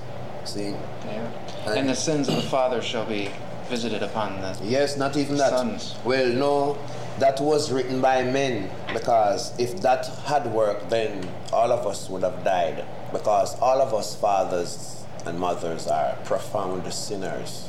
See? 0.46 0.70
Yeah. 1.04 1.30
And 1.66 1.88
the 1.88 1.94
sins 1.94 2.28
of 2.28 2.36
the 2.36 2.42
father 2.42 2.80
shall 2.80 3.04
be 3.04 3.30
visited 3.68 4.02
upon 4.02 4.40
the. 4.40 4.56
Yes, 4.62 4.96
not 4.96 5.16
even 5.16 5.36
that. 5.36 5.50
Sons. 5.50 5.96
Well, 6.04 6.28
no, 6.32 6.78
that 7.18 7.40
was 7.40 7.72
written 7.72 8.00
by 8.00 8.22
men 8.22 8.70
because 8.92 9.58
if 9.58 9.80
that 9.82 10.06
had 10.24 10.46
worked, 10.52 10.90
then 10.90 11.28
all 11.52 11.72
of 11.72 11.86
us 11.86 12.08
would 12.08 12.22
have 12.22 12.44
died 12.44 12.84
because 13.12 13.58
all 13.60 13.80
of 13.80 13.92
us 13.92 14.14
fathers 14.14 15.04
and 15.24 15.38
mothers 15.38 15.86
are 15.86 16.16
profound 16.24 16.92
sinners. 16.92 17.68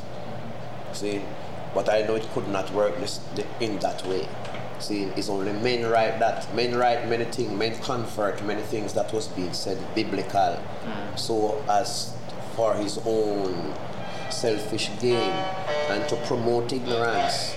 See, 0.94 1.22
but 1.74 1.90
I 1.90 2.02
know 2.04 2.16
it 2.16 2.28
could 2.34 2.48
not 2.48 2.72
work 2.74 2.98
this, 3.00 3.20
in 3.60 3.80
that 3.80 4.06
way. 4.08 4.28
See, 4.80 5.04
it's 5.16 5.30
only 5.30 5.54
men 5.54 5.90
write 5.90 6.20
that. 6.20 6.54
Men 6.54 6.76
write 6.76 7.08
many 7.08 7.26
things, 7.26 7.52
men 7.52 7.80
convert 7.82 8.44
many 8.44 8.62
things 8.62 8.94
that 8.94 9.12
was 9.12 9.28
being 9.30 9.54
said 9.54 9.78
biblical. 9.96 10.60
Mm. 10.86 11.18
So 11.18 11.64
as 11.68 12.14
for 12.58 12.74
his 12.74 13.00
own 13.06 13.74
selfish 14.32 14.90
gain 15.00 15.32
and 15.90 16.10
to 16.10 16.16
promote 16.26 16.74
ignorance 16.74 17.56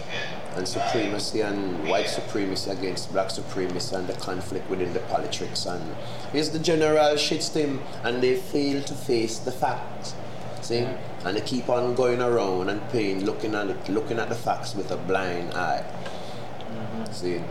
and 0.57 0.69
supremacy 0.69 1.41
and 1.41 1.89
white 1.89 2.09
supremacy 2.09 2.71
against 2.71 3.11
black 3.13 3.31
supremacy 3.31 3.97
and 3.97 4.07
the 4.07 4.13
conflict 4.15 4.69
within 4.69 4.93
the 4.93 5.01
politics 5.01 5.65
and 5.65 5.83
it's 6.35 6.51
the 6.51 6.59
general 6.59 7.15
shitstorm 7.15 7.81
and 8.05 8.23
they 8.23 8.37
fail 8.37 8.83
to 8.83 8.95
face 8.95 9.39
the 9.39 9.51
facts. 9.51 10.15
See? 10.61 10.87
And 11.25 11.37
they 11.37 11.41
keep 11.41 11.69
on 11.69 11.95
going 11.95 12.21
around 12.21 12.69
and 12.69 12.87
paying, 12.91 13.25
looking 13.25 13.55
at 13.55 13.69
it, 13.69 13.89
looking 13.89 14.19
at 14.19 14.29
the 14.29 14.35
facts 14.35 14.75
with 14.75 14.91
a 14.91 14.97
blind 14.97 15.55
eye. 15.55 15.85
See? 17.11 17.43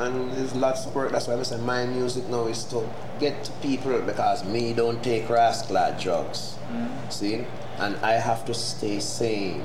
And 0.00 0.32
there's 0.32 0.54
lots 0.54 0.86
of 0.86 0.94
work. 0.94 1.12
That's 1.12 1.28
why 1.28 1.34
I 1.38 1.42
say 1.42 1.58
my 1.58 1.84
music 1.84 2.26
now 2.28 2.46
is 2.46 2.64
to 2.72 2.88
get 3.18 3.44
to 3.44 3.52
people 3.60 4.00
because 4.00 4.42
me 4.46 4.72
don't 4.72 5.04
take 5.04 5.28
rascal 5.28 5.94
drugs. 6.00 6.56
Mm-hmm. 6.72 7.10
See? 7.10 7.44
And 7.78 7.96
I 7.96 8.12
have 8.12 8.46
to 8.46 8.54
stay 8.54 8.98
sane 9.00 9.62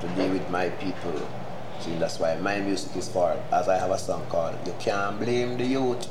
to 0.00 0.08
deal 0.08 0.32
with 0.32 0.50
my 0.50 0.70
people. 0.70 1.14
See, 1.78 1.94
that's 1.94 2.18
why 2.18 2.34
my 2.36 2.58
music 2.58 2.96
is 2.96 3.08
for, 3.08 3.40
as 3.52 3.68
I 3.68 3.78
have 3.78 3.90
a 3.90 3.98
song 3.98 4.26
called 4.30 4.56
You 4.66 4.74
Can't 4.80 5.20
Blame 5.20 5.56
the 5.58 5.64
Youth. 5.64 6.08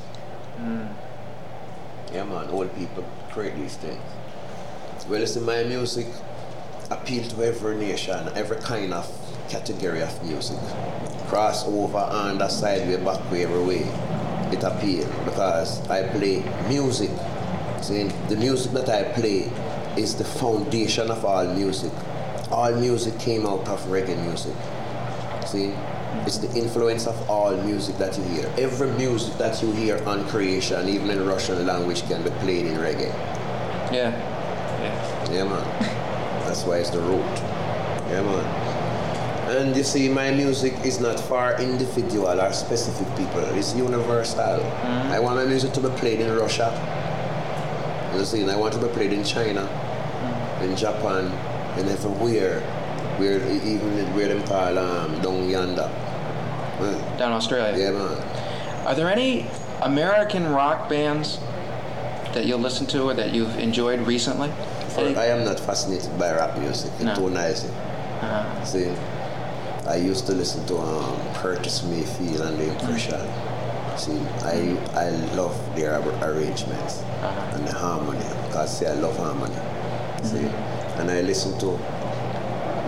Mm. 0.57 0.93
Yeah 2.13 2.23
man, 2.23 2.49
old 2.51 2.73
people 2.77 3.03
create 3.31 3.57
these 3.57 3.75
things. 3.75 4.01
Well 5.09 5.19
listen, 5.19 5.43
my 5.43 5.63
music 5.63 6.07
appeal 6.89 7.27
to 7.31 7.43
every 7.43 7.75
nation, 7.75 8.29
every 8.35 8.57
kind 8.57 8.93
of 8.93 9.05
category 9.49 10.01
of 10.01 10.23
music. 10.23 10.59
Crossover, 11.35 12.09
under, 12.13 12.47
sideway, 12.47 12.95
backway, 12.95 13.43
every 13.43 13.61
way. 13.61 14.55
It 14.55 14.63
appeal 14.63 15.05
because 15.25 15.85
I 15.89 16.07
play 16.07 16.41
music. 16.69 17.09
See, 17.81 18.03
the 18.29 18.37
music 18.37 18.71
that 18.71 18.87
I 18.87 19.03
play 19.11 19.51
is 19.97 20.15
the 20.15 20.23
foundation 20.23 21.11
of 21.11 21.25
all 21.25 21.45
music. 21.53 21.91
All 22.51 22.73
music 22.75 23.19
came 23.19 23.45
out 23.45 23.67
of 23.67 23.81
reggae 23.87 24.17
music. 24.23 24.55
See, 25.45 25.73
it's 26.25 26.37
the 26.37 26.47
influence 26.57 27.05
of 27.05 27.29
all 27.29 27.53
music 27.63 27.97
that 27.97 28.17
you 28.17 28.23
hear. 28.23 28.49
Every 28.57 28.91
music 28.91 29.37
that 29.37 29.61
you 29.61 29.73
hear 29.73 30.01
on 30.05 30.25
creation, 30.29 30.87
even 30.87 31.09
in 31.09 31.27
Russian 31.27 31.65
language, 31.65 32.03
can 32.03 32.23
be 32.23 32.29
played 32.45 32.65
in 32.65 32.77
reggae. 32.77 33.11
Yeah. 33.91 34.15
Yeah. 34.79 35.33
Yeah, 35.33 35.43
man. 35.43 35.65
That's 36.47 36.63
why 36.63 36.77
it's 36.77 36.91
the 36.91 37.01
root. 37.01 37.25
Yeah, 38.07 38.21
man. 38.21 38.64
And 39.47 39.75
you 39.75 39.83
see, 39.83 40.09
my 40.09 40.31
music 40.31 40.73
is 40.83 40.99
not 40.99 41.19
for 41.19 41.53
individual 41.59 42.41
or 42.41 42.51
specific 42.51 43.07
people. 43.15 43.41
It's 43.55 43.75
universal. 43.75 44.39
I 45.13 45.19
want 45.19 45.35
my 45.37 45.45
music 45.45 45.71
to 45.73 45.81
be 45.81 45.89
played 45.97 46.19
in 46.19 46.35
Russia. 46.35 46.73
You 48.15 48.25
see, 48.25 48.41
and 48.41 48.49
I 48.49 48.55
want 48.55 48.73
to 48.73 48.79
be 48.79 48.87
played 48.87 49.13
in 49.13 49.23
China, 49.23 49.61
in 50.61 50.75
Japan, 50.75 51.25
and 51.77 51.87
everywhere. 51.89 52.61
Where 53.17 53.37
even 53.63 54.13
where 54.15 54.27
them 54.27 54.43
call 54.43 54.77
um, 54.77 55.21
down 55.21 55.47
yonder. 55.47 55.89
Down 57.17 57.31
Australia. 57.31 57.77
Yeah, 57.77 57.91
man. 57.91 58.87
Are 58.87 58.95
there 58.95 59.09
any 59.09 59.47
American 59.81 60.51
rock 60.51 60.89
bands 60.89 61.39
that 62.33 62.45
you'll 62.45 62.59
listen 62.59 62.85
to 62.87 63.03
or 63.03 63.13
that 63.13 63.31
you've 63.33 63.57
enjoyed 63.57 64.01
recently? 64.01 64.51
For, 64.89 65.01
I 65.01 65.27
am 65.27 65.45
not 65.45 65.59
fascinated 65.59 66.17
by 66.19 66.33
rap 66.33 66.57
music. 66.57 66.91
It's 66.95 67.03
No. 67.03 67.15
too 67.15 67.29
noisy. 67.29 67.69
Uh-huh. 67.69 68.65
See, 68.65 68.91
I 69.87 69.97
used 69.97 70.25
to 70.27 70.33
listen 70.33 70.65
to 70.67 70.77
um, 70.77 71.15
Curtis 71.35 71.83
Mayfield 71.83 72.41
and 72.41 72.57
the 72.59 72.69
Impression. 72.73 73.21
See, 73.97 74.17
I 74.43 74.75
I 74.93 75.09
love 75.35 75.55
their 75.75 75.99
arrangements 76.21 77.01
Uh-huh. 77.21 77.55
and 77.55 77.67
the 77.67 77.73
harmony 77.73 78.25
because 78.47 78.79
see, 78.79 78.85
I 78.87 78.93
love 78.93 79.17
harmony. 79.17 79.55
See, 80.23 80.37
Mm-hmm. 80.37 80.99
and 81.01 81.11
I 81.11 81.21
listen 81.21 81.57
to 81.59 81.77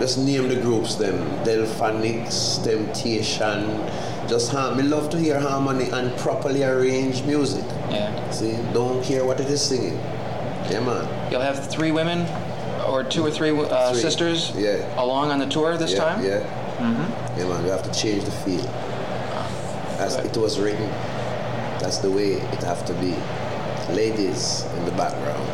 just 0.00 0.18
name 0.18 0.48
the 0.48 0.56
groups 0.60 0.94
them 0.96 1.16
Delfonics, 1.44 2.62
Temptation. 2.62 3.80
Just 4.28 4.50
har- 4.52 4.74
me 4.74 4.82
love 4.82 5.08
to 5.10 5.18
hear 5.18 5.40
harmony 5.40 5.88
and 5.90 6.14
properly 6.18 6.62
arranged 6.62 7.24
music. 7.26 7.64
Yeah. 7.90 8.30
See, 8.30 8.52
don't 8.74 9.02
care 9.02 9.24
what 9.24 9.40
it 9.40 9.48
is 9.48 9.62
singing. 9.62 9.96
Yeah, 10.70 10.80
man. 10.84 11.04
You'll 11.32 11.40
have 11.40 11.70
three 11.70 11.90
women 11.92 12.26
or 12.86 13.02
two 13.04 13.24
or 13.24 13.30
three, 13.30 13.50
uh, 13.58 13.92
Three. 13.92 14.00
sisters 14.00 14.52
Yeah. 14.56 14.84
along 15.02 15.30
on 15.30 15.38
the 15.38 15.46
tour 15.46 15.76
this 15.78 15.92
yeah, 15.92 16.04
time? 16.04 16.24
Yeah. 16.24 16.42
Mm-hmm. 16.78 17.40
Yeah, 17.40 17.48
man, 17.48 17.64
we 17.64 17.70
have 17.70 17.82
to 17.82 17.92
change 17.92 18.22
the 18.22 18.30
feel. 18.30 18.64
As 19.98 20.14
it 20.14 20.36
was 20.36 20.60
written, 20.60 20.88
that's 21.80 21.98
the 21.98 22.08
way 22.08 22.34
it 22.34 22.62
have 22.62 22.86
to 22.86 22.94
be. 22.94 23.16
Ladies 23.92 24.64
in 24.76 24.84
the 24.84 24.92
background. 24.92 25.48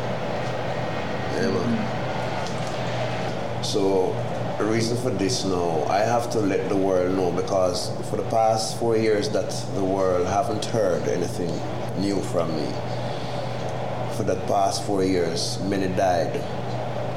Yeah, 1.33 1.49
man. 1.49 1.77
Mm-hmm. 1.77 3.63
So, 3.63 4.13
the 4.59 4.65
reason 4.65 4.97
for 4.97 5.09
this 5.09 5.43
now, 5.45 5.83
I 5.85 5.97
have 6.01 6.29
to 6.29 6.39
let 6.39 6.69
the 6.69 6.77
world 6.77 7.15
know 7.15 7.31
because 7.31 7.89
for 8.11 8.17
the 8.17 8.29
past 8.29 8.77
four 8.77 8.95
years 8.95 9.27
that 9.29 9.49
the 9.73 9.83
world 9.83 10.27
haven't 10.27 10.65
heard 10.65 11.07
anything 11.07 11.49
new 11.99 12.21
from 12.21 12.55
me. 12.55 12.67
For 14.15 14.21
the 14.23 14.35
past 14.45 14.85
four 14.85 15.03
years, 15.03 15.59
many 15.63 15.87
died 15.87 16.39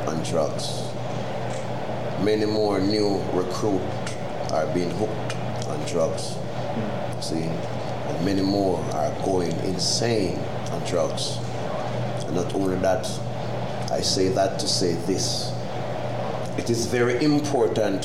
on 0.09 0.23
drugs 0.23 0.89
many 2.23 2.47
more 2.47 2.81
new 2.81 3.23
recruit 3.33 3.81
are 4.53 4.67
being 4.75 4.91
hooked 4.91 5.37
on 5.69 5.85
drugs. 5.87 6.35
See, 7.21 7.43
and 7.43 8.25
many 8.25 8.43
more 8.43 8.79
are 8.95 9.13
going 9.25 9.53
insane 9.61 10.39
on 10.71 10.83
drugs. 10.87 11.39
And 12.27 12.35
not 12.37 12.55
only 12.55 12.77
that, 12.77 13.07
I 13.91 14.01
say 14.01 14.29
that 14.29 14.59
to 14.61 14.69
say 14.69 14.95
this. 15.07 15.53
It 16.59 16.71
is 16.71 16.87
very 16.87 17.23
important 17.25 18.05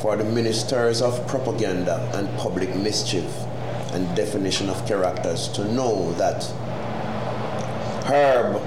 for 0.00 0.16
the 0.16 0.24
ministers 0.24 1.00
of 1.02 1.26
propaganda 1.26 2.10
and 2.14 2.28
public 2.38 2.74
mischief 2.74 3.30
and 3.92 4.14
definition 4.16 4.68
of 4.70 4.84
characters 4.86 5.48
to 5.48 5.64
know 5.72 6.12
that 6.14 6.42
herb 8.06 8.60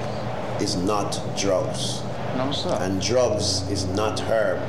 is 0.62 0.76
not 0.78 1.20
drugs 1.38 2.02
No, 2.38 2.52
sir. 2.52 2.78
and 2.80 3.02
drugs 3.02 3.70
is 3.70 3.86
not 3.88 4.20
herb. 4.22 4.60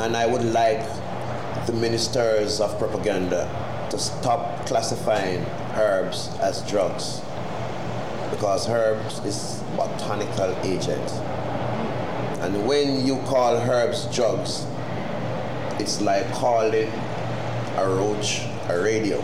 And 0.00 0.16
I 0.16 0.26
would 0.26 0.44
like 0.44 0.82
the 1.68 1.74
ministers 1.74 2.62
of 2.62 2.78
propaganda 2.78 3.44
to 3.90 3.98
stop 3.98 4.64
classifying 4.64 5.44
herbs 5.76 6.30
as 6.40 6.62
drugs 6.62 7.20
because 8.30 8.66
herbs 8.66 9.18
is 9.26 9.62
botanical 9.76 10.56
agent. 10.64 11.10
And 12.40 12.66
when 12.66 13.04
you 13.04 13.18
call 13.26 13.56
herbs 13.58 14.06
drugs, 14.16 14.64
it's 15.78 16.00
like 16.00 16.24
calling 16.32 16.88
a 17.76 17.86
roach 17.86 18.46
a 18.70 18.80
radio. 18.80 19.22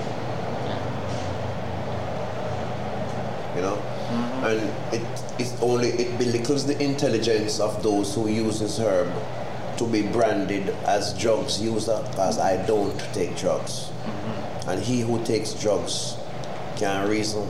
you 3.54 3.62
know 3.62 3.76
mm-hmm. 3.76 4.44
and 4.46 4.60
it, 4.92 5.00
it 5.00 5.40
is 5.40 5.56
only 5.62 5.90
it 5.90 6.18
belittles 6.18 6.66
the 6.66 6.76
intelligence 6.82 7.60
of 7.60 7.82
those 7.84 8.12
who 8.14 8.28
uses 8.28 8.78
herb 8.78 9.08
to 9.78 9.86
be 9.86 10.02
branded 10.02 10.68
as 10.86 11.16
drugs 11.18 11.60
user 11.60 12.02
because 12.10 12.38
i 12.38 12.56
don't 12.66 12.98
take 13.12 13.36
drugs 13.36 13.90
mm-hmm. 14.04 14.70
and 14.70 14.82
he 14.82 15.00
who 15.00 15.22
takes 15.24 15.52
drugs 15.54 16.16
can 16.76 17.08
reason 17.08 17.48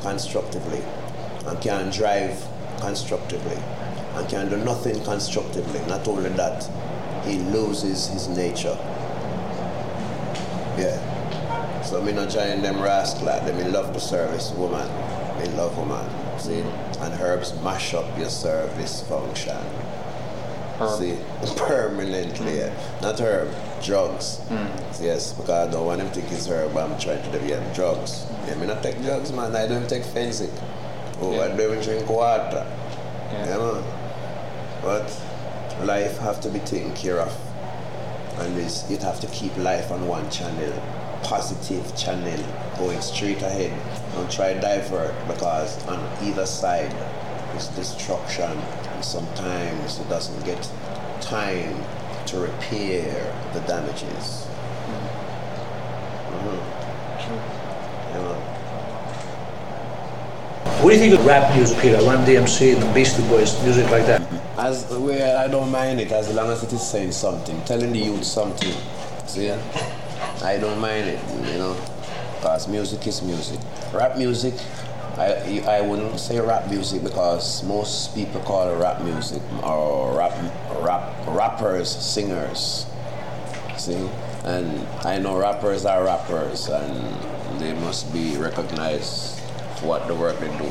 constructively 0.00 0.82
and 1.46 1.60
can 1.60 1.90
drive 1.90 2.44
constructively 2.80 3.58
and 4.14 4.28
can 4.28 4.48
do 4.48 4.56
nothing 4.58 5.02
constructively 5.04 5.80
not 5.86 6.06
only 6.08 6.30
that 6.30 6.68
he 7.24 7.38
loses 7.38 8.08
his 8.08 8.28
nature 8.28 8.76
yeah 10.78 11.12
so 11.82 12.00
me 12.00 12.12
not 12.12 12.30
join 12.30 12.62
them 12.62 12.80
rascal 12.80 13.26
like 13.26 13.44
them. 13.44 13.58
Me 13.58 13.64
love 13.64 13.92
the 13.92 14.00
service 14.00 14.52
woman. 14.52 14.86
Me 15.38 15.46
love 15.56 15.76
woman. 15.76 16.08
See? 16.38 16.60
And 16.60 17.20
herbs 17.20 17.52
mash 17.60 17.92
up 17.92 18.06
your 18.16 18.30
service 18.30 19.02
function. 19.02 19.58
Herb. 20.88 20.98
See? 20.98 21.54
Permanently. 21.56 22.58
Yeah. 22.58 22.98
Not 23.00 23.18
herb. 23.20 23.48
Drugs. 23.82 24.40
Mm. 24.48 25.02
Yes, 25.02 25.32
because 25.32 25.68
I 25.68 25.70
don't 25.70 25.86
want 25.86 26.00
him 26.00 26.08
to 26.08 26.14
think 26.14 26.30
it's 26.32 26.46
herb. 26.46 26.76
I'm 26.76 26.98
trying 26.98 27.22
to 27.22 27.30
develop 27.38 27.74
drugs. 27.74 28.26
Yeah, 28.46 28.54
me 28.56 28.66
not 28.66 28.82
take 28.82 29.00
drugs, 29.02 29.32
man. 29.32 29.54
I 29.56 29.66
don't 29.66 29.88
take 29.88 30.04
Fensic. 30.04 30.50
Oh, 31.20 31.40
I 31.40 31.48
don't 31.48 31.60
even 31.60 31.80
drink 31.82 32.08
water. 32.08 32.66
Yeah, 33.32 33.56
man. 33.58 33.84
But 34.82 35.08
life 35.84 36.18
have 36.18 36.40
to 36.42 36.48
be 36.50 36.58
taken 36.60 36.94
care 36.94 37.20
of. 37.20 37.36
And 38.38 38.56
this, 38.56 38.90
it 38.90 39.02
have 39.02 39.20
to 39.20 39.26
keep 39.28 39.56
life 39.56 39.90
on 39.90 40.06
one 40.06 40.28
channel. 40.30 40.72
positive 41.22 41.96
channel 41.96 42.42
going 42.78 43.00
straight 43.00 43.40
ahead. 43.42 43.72
Don't 44.14 44.30
try 44.30 44.54
to 44.54 44.60
divert 44.60 45.14
because 45.28 45.84
on 45.86 46.00
either 46.24 46.46
side 46.46 46.92
is 47.56 47.68
destruction 47.68 48.50
and 48.50 49.04
sometimes 49.04 49.98
it 49.98 50.08
doesn't 50.08 50.44
get 50.44 50.70
time 51.20 51.84
to 52.26 52.38
repair 52.38 53.34
the 53.52 53.60
damages. 53.60 54.46
Mm-hmm. 54.86 55.22
You 58.14 58.20
What 60.82 60.90
do 60.90 60.96
you 60.96 61.00
think 61.00 61.14
of 61.14 61.24
rap 61.24 61.54
music, 61.54 61.78
Peter? 61.80 61.98
Run 61.98 62.26
DMC 62.26 62.74
and 62.74 62.82
the 62.82 62.92
Beastie 62.92 63.22
Boys, 63.28 63.60
music 63.62 63.88
like 63.90 64.04
that? 64.06 64.20
As 64.58 64.86
well, 64.90 65.38
I 65.38 65.46
don't 65.46 65.70
mind 65.70 66.00
it 66.00 66.10
as 66.10 66.32
long 66.34 66.50
as 66.50 66.62
it 66.64 66.72
is 66.72 66.82
saying 66.82 67.12
something, 67.12 67.60
telling 67.64 67.92
the 67.92 68.00
youth 68.00 68.24
something. 68.24 68.74
See, 69.26 69.50
I 70.42 70.58
don't 70.58 70.80
mind 70.80 71.08
it, 71.08 71.20
you 71.52 71.58
know, 71.58 71.76
because 72.36 72.66
music 72.66 73.06
is 73.06 73.22
music. 73.22 73.60
Rap 73.92 74.18
music, 74.18 74.54
I 75.18 75.62
I 75.66 75.80
wouldn't 75.82 76.18
say 76.18 76.40
rap 76.40 76.68
music 76.70 77.02
because 77.02 77.62
most 77.64 78.14
people 78.14 78.40
call 78.40 78.70
it 78.70 78.76
rap 78.76 79.02
music 79.02 79.42
or 79.62 80.16
rap 80.16 80.32
rap 80.80 81.26
rappers 81.26 81.88
singers. 81.90 82.86
See, 83.76 84.08
and 84.44 84.86
I 85.04 85.18
know 85.18 85.36
rappers 85.38 85.84
are 85.84 86.04
rappers 86.04 86.68
and 86.68 87.60
they 87.60 87.72
must 87.74 88.12
be 88.12 88.36
recognized 88.36 89.38
for 89.76 89.86
what 89.86 90.06
the 90.06 90.14
work 90.14 90.38
they 90.40 90.48
do. 90.58 90.70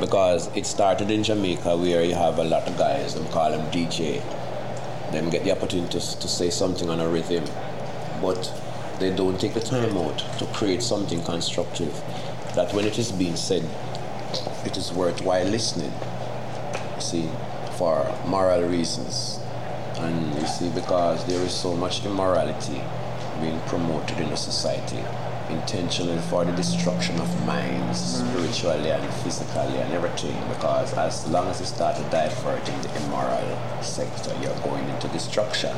Because 0.00 0.54
it 0.56 0.66
started 0.66 1.10
in 1.10 1.22
Jamaica 1.22 1.76
where 1.76 2.04
you 2.04 2.14
have 2.14 2.38
a 2.38 2.44
lot 2.44 2.68
of 2.68 2.78
guys, 2.78 3.14
them 3.14 3.26
call 3.28 3.50
them 3.50 3.70
DJ. 3.70 4.22
Them 5.12 5.30
get 5.30 5.44
the 5.44 5.52
opportunity 5.52 5.98
to, 5.98 6.20
to 6.20 6.28
say 6.28 6.50
something 6.50 6.88
on 6.90 7.00
a 7.00 7.08
rhythm, 7.08 7.44
but 8.20 8.52
they 8.98 9.14
don't 9.14 9.40
take 9.40 9.54
the 9.54 9.60
time 9.60 9.96
out 9.96 10.18
to 10.38 10.46
create 10.46 10.82
something 10.82 11.22
constructive. 11.24 11.92
That 12.54 12.72
when 12.72 12.84
it 12.84 12.98
is 12.98 13.10
being 13.10 13.36
said, 13.36 13.64
it 14.64 14.76
is 14.76 14.92
worthwhile 14.92 15.46
listening. 15.46 15.92
See, 17.00 17.28
for 17.76 18.14
moral 18.26 18.62
reasons. 18.62 19.40
And 19.98 20.34
you 20.34 20.46
see, 20.46 20.68
because 20.70 21.24
there 21.26 21.40
is 21.40 21.52
so 21.52 21.74
much 21.76 22.04
immorality 22.04 22.80
being 23.40 23.60
promoted 23.66 24.18
in 24.18 24.30
the 24.30 24.36
society, 24.36 25.02
intentionally 25.50 26.20
for 26.30 26.44
the 26.44 26.52
destruction 26.52 27.20
of 27.20 27.46
minds, 27.46 28.22
mm. 28.22 28.30
spiritually 28.30 28.90
and 28.90 29.14
physically 29.22 29.78
and 29.78 29.92
everything. 29.92 30.36
Because 30.48 30.94
as 30.94 31.28
long 31.28 31.48
as 31.48 31.60
you 31.60 31.66
start 31.66 31.96
to 31.96 32.02
divert 32.04 32.68
in 32.68 32.82
the 32.82 33.04
immoral 33.04 33.82
sector, 33.82 34.34
you're 34.40 34.58
going 34.60 34.88
into 34.88 35.08
destruction. 35.08 35.76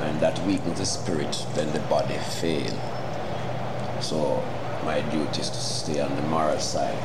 And 0.00 0.20
that 0.20 0.38
weakens 0.46 0.78
the 0.78 0.86
spirit, 0.86 1.46
then 1.54 1.72
the 1.72 1.80
body 1.80 2.18
fail. 2.40 2.74
So 4.00 4.42
my 4.84 5.00
duty 5.10 5.40
is 5.40 5.50
to 5.50 5.60
stay 5.60 6.00
on 6.00 6.14
the 6.16 6.22
moral 6.22 6.58
side. 6.58 6.98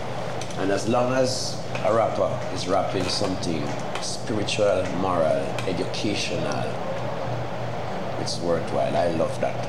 And 0.57 0.71
as 0.71 0.87
long 0.87 1.13
as 1.13 1.55
a 1.85 1.93
rapper 1.93 2.39
is 2.53 2.67
rapping 2.67 3.03
something 3.03 3.63
spiritual, 4.01 4.83
moral, 4.99 5.43
educational, 5.67 6.63
it's 8.19 8.39
worthwhile. 8.39 8.95
I 8.95 9.11
love 9.11 9.39
that. 9.41 9.65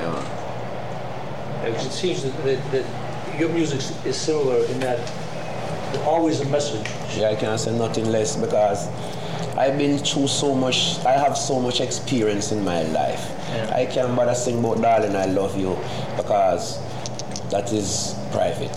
Yeah. 0.00 1.68
It 1.68 1.92
seems 1.92 2.24
that, 2.24 2.36
that, 2.44 2.72
that 2.72 3.38
your 3.38 3.48
music 3.50 3.80
is 4.04 4.16
similar 4.16 4.64
in 4.66 4.80
that 4.80 4.98
there's 5.92 6.04
always 6.06 6.40
a 6.40 6.46
message. 6.46 6.90
Yeah, 7.16 7.30
I 7.30 7.36
can't 7.36 7.60
say 7.60 7.76
nothing 7.76 8.10
less 8.10 8.36
because 8.36 8.88
I've 9.56 9.78
been 9.78 9.98
through 9.98 10.26
so 10.26 10.54
much, 10.54 10.98
I 11.04 11.12
have 11.12 11.36
so 11.36 11.60
much 11.60 11.80
experience 11.80 12.50
in 12.50 12.64
my 12.64 12.82
life. 12.82 13.30
Yeah. 13.50 13.72
I 13.76 13.86
can't 13.86 14.16
bother 14.16 14.34
sing 14.34 14.58
about 14.58 14.80
darling 14.80 15.14
I 15.14 15.26
love 15.26 15.56
you 15.58 15.78
because 16.16 16.78
that 17.52 17.70
is 17.70 18.16
private. 18.30 18.74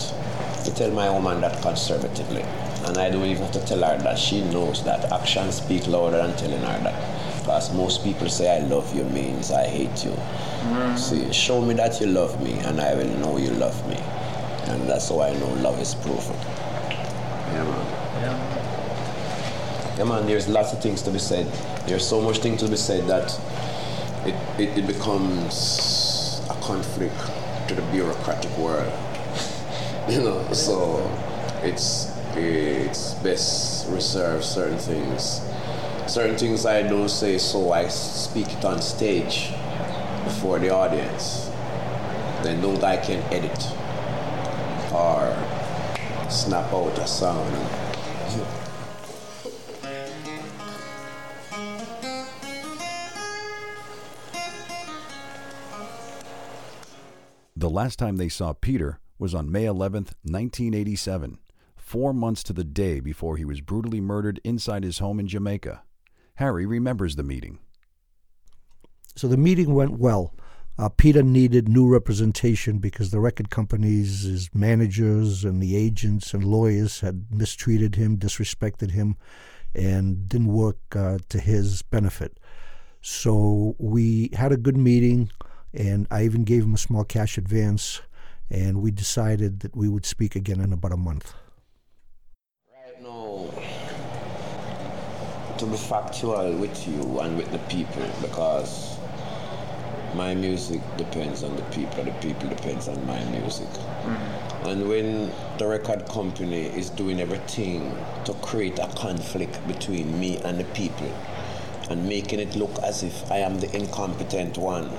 To 0.64 0.74
tell 0.74 0.90
my 0.90 1.10
woman 1.10 1.40
that 1.40 1.62
conservatively. 1.62 2.42
And 2.84 2.98
I 2.98 3.08
don't 3.08 3.24
even 3.24 3.42
have 3.42 3.52
to 3.52 3.64
tell 3.64 3.82
her 3.82 3.98
that 3.98 4.18
she 4.18 4.44
knows 4.44 4.84
that 4.84 5.10
actions 5.10 5.56
speak 5.56 5.86
louder 5.86 6.18
than 6.18 6.36
telling 6.36 6.60
her 6.60 6.78
that. 6.84 7.40
Because 7.40 7.72
most 7.74 8.04
people 8.04 8.28
say 8.28 8.54
I 8.54 8.66
love 8.66 8.94
you 8.94 9.04
means 9.04 9.50
I 9.50 9.66
hate 9.66 10.04
you. 10.04 10.10
Mm. 10.10 10.98
See, 10.98 11.32
show 11.32 11.62
me 11.62 11.72
that 11.74 12.00
you 12.00 12.06
love 12.08 12.42
me 12.42 12.52
and 12.52 12.80
I 12.80 12.94
will 12.94 13.08
know 13.18 13.38
you 13.38 13.50
love 13.50 13.76
me. 13.88 13.96
And 14.70 14.88
that's 14.88 15.08
how 15.08 15.22
I 15.22 15.32
know 15.38 15.48
love 15.54 15.80
is 15.80 15.94
proven. 15.94 16.36
Yeah, 16.36 17.64
man. 17.64 17.86
Yeah. 18.20 19.96
Yeah, 19.98 20.04
man, 20.04 20.26
there's 20.26 20.48
lots 20.48 20.74
of 20.74 20.82
things 20.82 21.00
to 21.02 21.10
be 21.10 21.18
said. 21.18 21.46
There's 21.86 22.06
so 22.06 22.20
much 22.20 22.38
thing 22.38 22.58
to 22.58 22.68
be 22.68 22.76
said 22.76 23.06
that 23.08 23.40
it, 24.26 24.60
it, 24.60 24.78
it 24.78 24.86
becomes 24.86 26.42
a 26.50 26.54
conflict 26.60 27.14
to 27.68 27.74
the 27.74 27.82
bureaucratic 27.92 28.50
world. 28.58 28.92
you 30.08 30.20
know, 30.22 30.52
so 30.52 31.10
it's 31.62 32.12
it's 32.34 33.14
best 33.14 33.88
reserve 33.88 34.44
certain 34.44 34.78
things. 34.78 35.40
Certain 36.06 36.36
things 36.36 36.66
I 36.66 36.82
don't 36.82 37.08
say, 37.08 37.38
so 37.38 37.72
I 37.72 37.88
speak 37.88 38.48
it 38.52 38.64
on 38.64 38.80
stage 38.80 39.52
before 40.24 40.58
the 40.58 40.70
audience. 40.70 41.50
Then 42.42 42.60
don't 42.60 42.84
I 42.84 42.96
can 42.98 43.22
edit 43.32 43.58
or 44.92 45.34
snap 46.30 46.72
out 46.72 46.98
a 46.98 47.06
sound. 47.06 47.85
Last 57.76 57.98
time 57.98 58.16
they 58.16 58.30
saw 58.30 58.54
Peter 58.54 59.00
was 59.18 59.34
on 59.34 59.52
May 59.52 59.64
11th, 59.64 60.16
1987, 60.24 61.38
four 61.76 62.14
months 62.14 62.42
to 62.44 62.54
the 62.54 62.64
day 62.64 63.00
before 63.00 63.36
he 63.36 63.44
was 63.44 63.60
brutally 63.60 64.00
murdered 64.00 64.40
inside 64.44 64.82
his 64.82 64.98
home 64.98 65.20
in 65.20 65.28
Jamaica. 65.28 65.82
Harry 66.36 66.64
remembers 66.64 67.16
the 67.16 67.22
meeting. 67.22 67.58
So 69.14 69.28
the 69.28 69.36
meeting 69.36 69.74
went 69.74 69.98
well. 69.98 70.34
Uh, 70.78 70.88
Peter 70.88 71.22
needed 71.22 71.68
new 71.68 71.86
representation 71.86 72.78
because 72.78 73.10
the 73.10 73.20
record 73.20 73.50
companies, 73.50 74.22
his 74.22 74.48
managers, 74.54 75.44
and 75.44 75.62
the 75.62 75.76
agents 75.76 76.32
and 76.32 76.44
lawyers 76.44 77.00
had 77.00 77.26
mistreated 77.30 77.96
him, 77.96 78.16
disrespected 78.16 78.92
him, 78.92 79.16
and 79.74 80.30
didn't 80.30 80.46
work 80.46 80.78
uh, 80.94 81.18
to 81.28 81.38
his 81.38 81.82
benefit. 81.82 82.40
So 83.02 83.76
we 83.78 84.30
had 84.32 84.50
a 84.50 84.56
good 84.56 84.78
meeting, 84.78 85.30
and 85.76 86.06
I 86.10 86.24
even 86.24 86.44
gave 86.44 86.64
him 86.64 86.74
a 86.74 86.78
small 86.78 87.04
cash 87.04 87.36
advance, 87.36 88.00
and 88.50 88.82
we 88.82 88.90
decided 88.90 89.60
that 89.60 89.76
we 89.76 89.88
would 89.88 90.06
speak 90.06 90.34
again 90.34 90.60
in 90.60 90.72
about 90.72 90.92
a 90.92 90.96
month. 90.96 91.34
Right 92.72 93.02
now, 93.02 93.48
to 95.58 95.66
be 95.66 95.76
factual 95.76 96.56
with 96.56 96.88
you 96.88 97.20
and 97.20 97.36
with 97.36 97.50
the 97.52 97.58
people, 97.70 98.08
because 98.22 98.96
my 100.14 100.34
music 100.34 100.80
depends 100.96 101.42
on 101.42 101.54
the 101.56 101.62
people, 101.64 102.04
the 102.04 102.12
people 102.12 102.48
depends 102.48 102.88
on 102.88 103.06
my 103.06 103.22
music. 103.26 103.68
Mm-hmm. 103.68 104.66
And 104.68 104.88
when 104.88 105.32
the 105.58 105.66
record 105.66 106.08
company 106.08 106.62
is 106.62 106.88
doing 106.90 107.20
everything 107.20 107.94
to 108.24 108.32
create 108.34 108.78
a 108.78 108.88
conflict 108.96 109.66
between 109.68 110.18
me 110.18 110.38
and 110.38 110.58
the 110.58 110.64
people, 110.64 111.12
and 111.90 112.08
making 112.08 112.40
it 112.40 112.56
look 112.56 112.76
as 112.82 113.02
if 113.02 113.30
I 113.30 113.38
am 113.38 113.60
the 113.60 113.74
incompetent 113.76 114.58
one 114.58 114.90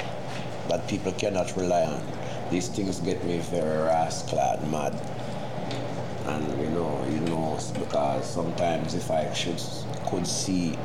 that 0.70 0.88
people 0.88 1.12
cannot 1.14 1.56
rely 1.56 1.84
on, 1.84 2.02
these 2.50 2.68
things 2.70 3.00
get 3.00 3.24
me 3.24 3.40
very 3.40 3.84
rascal 3.84 4.40
and 4.40 4.72
mad. 4.72 4.94
And 6.26 6.62
you 6.62 6.70
know, 6.70 7.06
you 7.10 7.20
know, 7.22 7.58
because 7.74 8.30
sometimes 8.30 8.94
if 8.94 9.10
I 9.12 9.32
should 9.34 9.62
could 10.08 10.28
see 10.28 10.78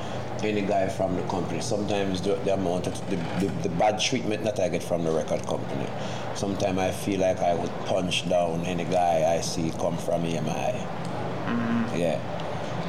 any 0.42 0.62
guy 0.62 0.88
from 0.88 1.14
the 1.16 1.22
company, 1.22 1.60
sometimes 1.60 2.20
the, 2.20 2.34
the 2.44 2.54
amount 2.54 2.86
of 2.86 3.10
the, 3.10 3.16
the, 3.40 3.52
the 3.62 3.68
bad 3.70 4.00
treatment 4.00 4.42
that 4.44 4.58
I 4.58 4.68
get 4.68 4.82
from 4.82 5.04
the 5.04 5.12
record 5.12 5.46
company, 5.46 5.86
sometimes 6.34 6.78
I 6.78 6.90
feel 6.90 7.20
like 7.20 7.38
I 7.38 7.54
would 7.54 7.70
punch 7.86 8.28
down 8.28 8.64
any 8.64 8.84
guy 8.84 9.36
I 9.36 9.40
see 9.40 9.70
come 9.78 9.96
from 9.96 10.24
EMI. 10.24 10.74
Mm-hmm. 10.74 11.96
Yeah. 11.96 12.20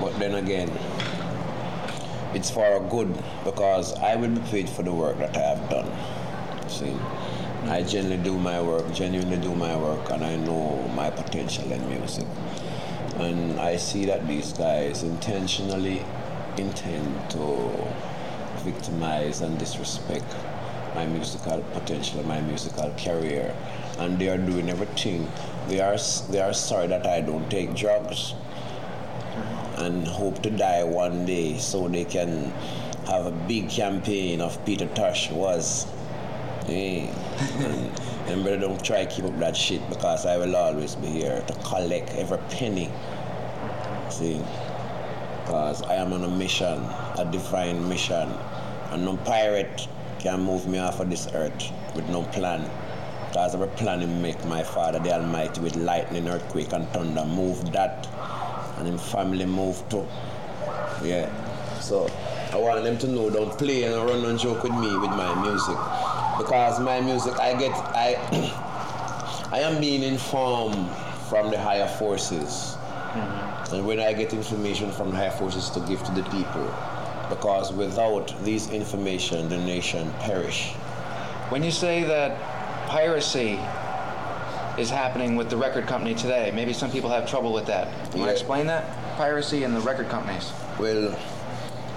But 0.02 0.18
then 0.20 0.36
again, 0.36 0.72
it's 2.34 2.50
for 2.50 2.66
a 2.66 2.80
good 2.90 3.14
because 3.44 3.94
I 3.94 4.16
will 4.16 4.30
be 4.30 4.42
paid 4.50 4.70
for 4.70 4.84
the 4.84 4.94
work 4.94 5.18
that 5.20 5.36
I 5.38 5.56
have 5.56 5.70
done. 5.70 5.92
See, 6.68 6.96
I 7.66 7.84
genuinely 7.84 8.24
do 8.24 8.38
my 8.38 8.62
work, 8.62 8.94
genuinely 8.94 9.38
do 9.38 9.56
my 9.56 9.76
work, 9.78 10.10
and 10.10 10.24
I 10.24 10.36
know 10.36 10.90
my 10.96 11.10
potential 11.10 11.72
in 11.72 11.90
music. 11.90 12.28
And 13.16 13.60
I 13.60 13.78
see 13.78 14.06
that 14.06 14.28
these 14.28 14.54
guys 14.54 15.04
intentionally 15.04 16.04
intend 16.58 17.30
to 17.32 17.72
victimize 18.64 19.42
and 19.42 19.58
disrespect 19.60 20.26
my 20.96 21.06
musical 21.06 21.60
potential, 21.74 22.24
my 22.24 22.42
musical 22.42 22.94
career, 22.98 23.56
and 23.98 24.20
they 24.20 24.30
are 24.30 24.38
doing 24.38 24.70
everything. 24.70 25.32
They 25.68 25.80
are 25.80 25.98
they 26.30 26.42
are 26.42 26.54
sorry 26.54 26.88
that 26.88 27.06
I 27.06 27.22
don't 27.22 27.50
take 27.50 27.74
drugs 27.76 28.34
and 29.78 30.08
hope 30.08 30.42
to 30.44 30.50
die 30.50 30.84
one 30.84 31.26
day 31.26 31.58
so 31.58 31.88
they 31.88 32.06
can 32.06 32.52
have 33.08 33.26
a 33.26 33.32
big 33.32 33.70
campaign 33.70 34.40
of 34.42 34.64
Peter 34.66 34.88
Tosh 34.88 35.30
was 35.32 35.86
Yeah. 36.68 37.12
and, 38.28 38.44
brother, 38.44 38.60
don't 38.60 38.84
try 38.84 39.06
to 39.06 39.12
keep 39.12 39.26
up 39.26 39.38
that 39.40 39.56
shit 39.56 39.88
because 39.90 40.26
I 40.26 40.38
will 40.38 40.56
always 40.56 40.96
be 40.96 41.08
here 41.08 41.44
to 41.48 41.54
collect 41.66 42.12
every 42.12 42.38
penny. 42.50 42.90
See? 44.10 44.42
Because 45.42 45.82
I 45.84 45.96
am 45.96 46.14
on 46.14 46.24
a 46.24 46.30
mission, 46.30 46.80
a 47.18 47.28
divine 47.32 47.88
mission. 47.90 48.30
And 48.92 49.06
no 49.06 49.18
pirate 49.18 49.88
can 50.20 50.42
move 50.42 50.68
me 50.68 50.78
off 50.80 51.00
of 51.00 51.10
this 51.10 51.28
earth 51.34 51.72
with 51.96 52.08
no 52.10 52.24
plan. 52.24 52.70
Because 53.28 53.56
every 53.56 53.68
plan 53.70 54.02
he 54.02 54.06
make 54.08 54.44
my 54.46 54.64
father 54.64 55.00
the 55.00 55.12
Almighty 55.12 55.60
with 55.62 55.76
lightning, 55.76 56.28
earthquake 56.28 56.72
and 56.72 56.88
thunder 56.90 57.26
move 57.26 57.72
that. 57.74 58.08
And 58.78 58.88
him 58.88 58.98
family 58.98 59.46
move 59.46 59.84
too. 59.90 60.08
Yeah. 61.04 61.30
So 61.80 62.10
I 62.54 62.58
want 62.58 62.84
them 62.84 62.98
to 63.00 63.08
know 63.08 63.30
don't 63.32 63.58
play 63.58 63.84
and 63.84 63.96
run 63.96 64.24
and 64.26 64.38
joke 64.40 64.64
with 64.64 64.74
me 64.74 64.96
with 64.98 65.10
my 65.10 65.34
music. 65.42 65.76
Because 66.38 66.80
my 66.80 67.00
music 67.02 67.40
I 67.40 67.54
get 67.58 67.72
I 67.96 68.16
I 69.52 69.60
am 69.60 69.80
being 69.80 70.04
informed 70.04 70.90
from 71.30 71.52
the 71.52 71.60
higher 71.60 71.88
forces. 71.88 72.76
Mm-hmm. 73.14 73.76
And 73.76 73.88
when 73.88 74.00
I 74.00 74.14
get 74.14 74.34
information 74.34 74.92
from 74.92 75.12
the 75.12 75.18
higher 75.18 75.32
forces 75.32 75.70
to 75.72 75.80
give 75.82 76.04
to 76.04 76.12
the 76.12 76.24
people. 76.24 76.74
Because 77.30 77.72
without 77.72 78.34
these 78.44 78.70
information 78.70 79.50
the 79.50 79.58
nation 79.58 80.12
perish. 80.20 80.72
When 81.50 81.64
you 81.64 81.72
say 81.72 82.04
that 82.04 82.40
piracy 82.88 83.60
is 84.78 84.90
happening 84.90 85.36
with 85.36 85.50
the 85.50 85.58
record 85.58 85.86
company 85.88 86.16
today, 86.16 86.52
maybe 86.54 86.74
some 86.74 86.92
people 86.92 87.10
have 87.10 87.30
trouble 87.30 87.54
with 87.54 87.68
that. 87.68 87.88
Can 88.12 88.22
you 88.22 88.26
Yeah. 88.26 88.32
explain 88.32 88.68
that? 88.68 88.84
Piracy 89.18 89.64
and 89.64 89.76
the 89.76 89.82
record 89.82 90.10
companies. 90.10 90.52
Well, 90.80 91.16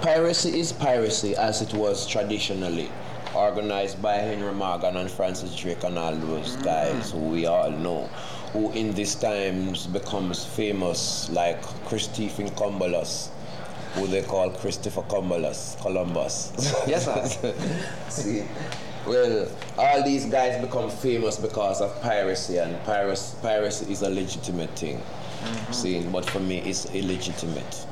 piracy 0.01 0.59
is 0.59 0.71
piracy 0.71 1.35
as 1.35 1.61
it 1.61 1.73
was 1.73 2.05
traditionally, 2.05 2.89
organized 3.37 4.01
by 4.01 4.13
Henry 4.15 4.53
Morgan 4.53 4.97
and 4.97 5.09
Francis 5.09 5.55
Drake 5.55 5.83
and 5.83 5.97
all 5.97 6.15
those 6.15 6.55
guys 6.57 7.11
who 7.11 7.19
we 7.19 7.45
all 7.45 7.69
know, 7.69 8.07
who 8.51 8.71
in 8.71 8.93
these 8.93 9.13
times 9.13 9.85
becomes 9.87 10.43
famous 10.43 11.29
like 11.29 11.61
Christopher 11.85 12.49
Columbus, 12.55 13.29
who 13.93 14.07
they 14.07 14.23
call 14.23 14.49
Christopher 14.49 15.03
Columbus, 15.03 15.77
Columbus. 15.81 16.51
Yes, 16.87 17.05
sir. 17.05 17.53
See, 18.09 18.43
well, 19.05 19.47
all 19.77 20.03
these 20.03 20.25
guys 20.25 20.59
become 20.59 20.89
famous 20.89 21.37
because 21.37 21.79
of 21.79 22.01
piracy, 22.01 22.57
and 22.57 22.83
piracy, 22.83 23.37
piracy 23.41 23.91
is 23.91 24.01
a 24.01 24.09
legitimate 24.09 24.71
thing. 24.71 24.97
Mm-hmm. 24.97 25.73
See, 25.73 26.01
but 26.11 26.25
for 26.25 26.39
me, 26.39 26.57
it's 26.59 26.93
illegitimate 26.93 27.85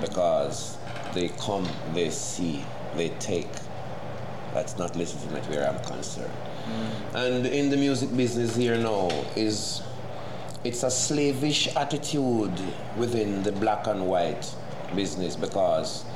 because 0.00 0.78
they 1.14 1.28
come, 1.28 1.68
they 1.94 2.10
see, 2.10 2.64
they 2.96 3.10
take. 3.20 3.48
That's 4.56 4.78
not 4.78 4.96
legitimate 4.96 5.44
where 5.50 5.68
I'm 5.68 5.78
concerned. 5.84 6.32
And 7.14 7.44
in 7.44 7.68
the 7.68 7.76
music 7.76 8.16
business 8.16 8.56
here 8.56 8.78
now 8.78 9.10
is 9.36 9.82
it's 10.64 10.82
a 10.82 10.90
slavish 10.90 11.68
attitude 11.76 12.58
within 12.96 13.42
the 13.42 13.52
black 13.52 13.86
and 13.86 14.06
white 14.06 14.50
business 14.94 15.36
because 15.36 16.06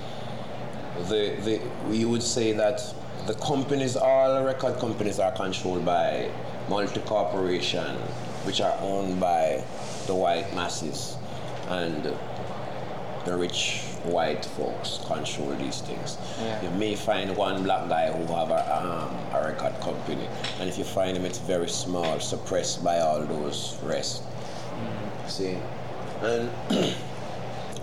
the, 1.10 1.36
the, 1.44 1.94
you 1.94 2.08
would 2.08 2.22
say 2.22 2.52
that 2.54 2.80
the 3.26 3.34
companies, 3.34 3.94
all 3.94 4.42
record 4.42 4.78
companies 4.78 5.18
are 5.18 5.32
controlled 5.32 5.84
by 5.84 6.30
multi-corporation, 6.70 7.94
which 8.46 8.62
are 8.62 8.74
owned 8.80 9.20
by 9.20 9.62
the 10.06 10.14
white 10.14 10.50
masses. 10.54 11.14
And 11.68 12.16
the 13.30 13.36
rich 13.36 13.80
white 14.02 14.44
folks 14.44 14.98
control 15.06 15.54
these 15.54 15.80
things. 15.82 16.18
Yeah. 16.40 16.62
You 16.62 16.70
may 16.70 16.96
find 16.96 17.36
one 17.36 17.62
black 17.62 17.88
guy 17.88 18.10
who 18.10 18.26
have 18.34 18.50
a, 18.50 18.62
um, 18.76 19.14
a 19.32 19.48
record 19.48 19.78
company, 19.80 20.26
and 20.58 20.68
if 20.68 20.76
you 20.76 20.84
find 20.84 21.16
him, 21.16 21.24
it's 21.24 21.38
very 21.38 21.68
small, 21.68 22.18
suppressed 22.18 22.82
by 22.82 22.98
all 22.98 23.24
those 23.24 23.78
rest. 23.84 24.22
See, 25.28 25.56
and 26.22 26.50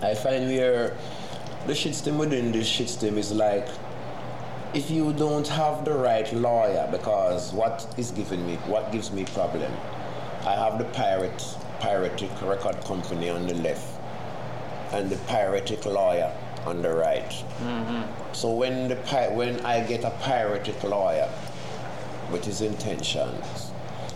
I 0.02 0.14
find 0.14 0.48
where 0.48 0.94
the 1.66 1.74
shit 1.74 1.94
stem 1.94 2.18
within 2.18 2.52
this 2.52 2.66
shit 2.66 2.90
stem 2.90 3.16
is 3.16 3.32
like 3.32 3.68
if 4.74 4.90
you 4.90 5.14
don't 5.14 5.48
have 5.48 5.86
the 5.86 5.94
right 5.94 6.30
lawyer, 6.34 6.86
because 6.90 7.54
what 7.54 7.86
is 7.96 8.10
giving 8.10 8.46
me, 8.46 8.56
what 8.66 8.92
gives 8.92 9.10
me 9.10 9.24
problem, 9.24 9.72
I 10.44 10.52
have 10.52 10.78
the 10.78 10.84
pirate, 10.84 11.42
piratic 11.80 12.30
record 12.46 12.78
company 12.84 13.30
on 13.30 13.46
the 13.46 13.54
left, 13.54 13.97
and 14.92 15.10
the 15.10 15.16
piratic 15.16 15.84
lawyer 15.84 16.32
on 16.66 16.82
the 16.82 16.92
right. 16.92 17.30
Mm-hmm. 17.30 18.34
So 18.34 18.52
when 18.52 18.88
the 18.88 18.96
pi- 18.96 19.28
when 19.28 19.64
I 19.64 19.80
get 19.80 20.04
a 20.04 20.10
piratic 20.10 20.82
lawyer 20.82 21.28
with 22.30 22.44
his 22.44 22.60
intentions 22.60 23.70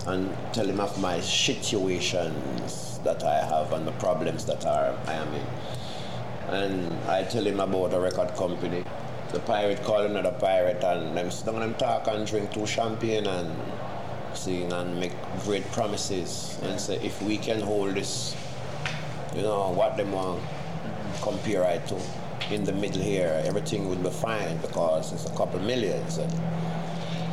and 0.06 0.37
tell 0.52 0.66
him 0.66 0.80
of 0.80 1.00
my 1.00 1.20
situations 1.20 2.98
that 3.04 3.22
I 3.24 3.44
have 3.44 3.72
and 3.72 3.87
the 3.87 3.92
problems 3.92 4.44
that 4.46 4.66
are, 4.66 4.96
I 5.06 5.14
am 5.14 5.35
in, 5.35 5.46
and 6.48 6.92
I 7.08 7.24
tell 7.24 7.46
him 7.46 7.61
about 7.61 7.94
a 7.94 8.00
record 8.00 8.35
company. 8.35 8.85
The 9.32 9.40
pirate 9.40 9.82
call 9.82 10.02
another 10.02 10.32
pirate 10.32 10.85
and 10.85 11.16
them 11.16 11.30
sit 11.30 11.46
down 11.46 11.62
and 11.62 11.78
talk 11.78 12.06
and 12.06 12.26
drink 12.26 12.52
two 12.52 12.66
champagne 12.66 13.26
and 13.26 13.56
sing 14.35 14.70
and 14.72 15.00
make 15.00 15.12
great 15.44 15.64
promises 15.72 16.58
and 16.62 16.78
say 16.78 16.96
if 16.96 17.22
we 17.22 17.38
can 17.38 17.61
hold 17.61 17.94
this, 17.94 18.37
you 19.35 19.42
know, 19.42 19.70
what 19.70 19.96
them 19.96 20.12
want 20.12 20.42
compare 21.20 21.62
it 21.64 21.87
to 21.88 21.96
in 22.51 22.64
the 22.64 22.72
middle 22.72 23.03
here, 23.03 23.42
everything 23.44 23.88
would 23.88 24.03
be 24.03 24.11
fine 24.11 24.57
because 24.59 25.12
it's 25.12 25.27
a 25.27 25.37
couple 25.37 25.61
millions. 25.61 26.18
And, 26.18 26.33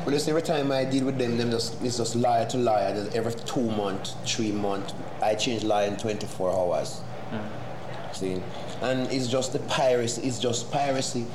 but 0.05 0.19
see, 0.19 0.31
every 0.31 0.41
time 0.41 0.71
I 0.71 0.85
deal 0.85 1.05
with 1.05 1.17
them, 1.17 1.37
them 1.37 1.51
just 1.51 1.81
it's 1.83 1.97
just 1.97 2.15
lie 2.15 2.45
to 2.45 2.57
lie. 2.57 2.81
And 2.81 3.13
every 3.13 3.33
two 3.33 3.69
month, 3.71 4.13
three 4.27 4.51
month, 4.51 4.93
I 5.21 5.35
change 5.35 5.63
lie 5.63 5.85
in 5.85 5.97
24 5.97 6.51
hours. 6.51 7.01
Mm. 7.31 8.15
See, 8.15 8.41
and 8.81 9.11
it's 9.11 9.27
just 9.27 9.53
the 9.53 9.59
piracy. 9.59 10.21
It's 10.23 10.39
just 10.39 10.71
piracy. 10.71 11.25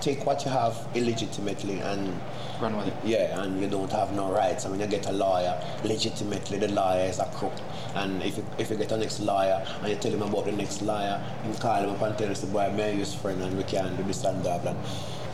Take 0.00 0.24
what 0.24 0.44
you 0.44 0.50
have 0.50 0.76
illegitimately 0.94 1.80
and 1.80 2.18
Run 2.60 2.76
with 2.76 2.88
it. 2.88 2.94
yeah, 3.04 3.40
and 3.42 3.60
you 3.60 3.68
don't 3.68 3.90
have 3.92 4.12
no 4.14 4.30
rights. 4.32 4.64
I 4.64 4.70
mean, 4.70 4.80
you 4.80 4.86
get 4.86 5.06
a 5.06 5.12
lawyer 5.12 5.60
legitimately. 5.84 6.58
The 6.58 6.68
lawyer 6.68 7.04
is 7.04 7.18
a 7.18 7.26
crook, 7.26 7.52
and 7.94 8.22
if 8.22 8.38
you, 8.38 8.44
if 8.58 8.70
you 8.70 8.76
get 8.76 8.92
a 8.92 8.96
next 8.96 9.20
lawyer 9.20 9.62
and 9.82 9.88
you 9.90 9.96
tell 9.96 10.12
him 10.12 10.22
about 10.22 10.46
the 10.46 10.52
next 10.52 10.80
lawyer, 10.82 11.22
you 11.46 11.52
call 11.54 11.82
him 11.82 11.90
up 11.90 12.00
and 12.02 12.16
tell 12.16 12.28
him, 12.34 12.52
"Boy, 12.52 12.70
may 12.74 12.96
use 12.96 13.14
friend, 13.14 13.42
and 13.42 13.56
we 13.56 13.62
can 13.64 13.94
do 13.96 14.02
this 14.04 14.24
and 14.24 14.42
that." 14.44 14.64
And 14.66 14.76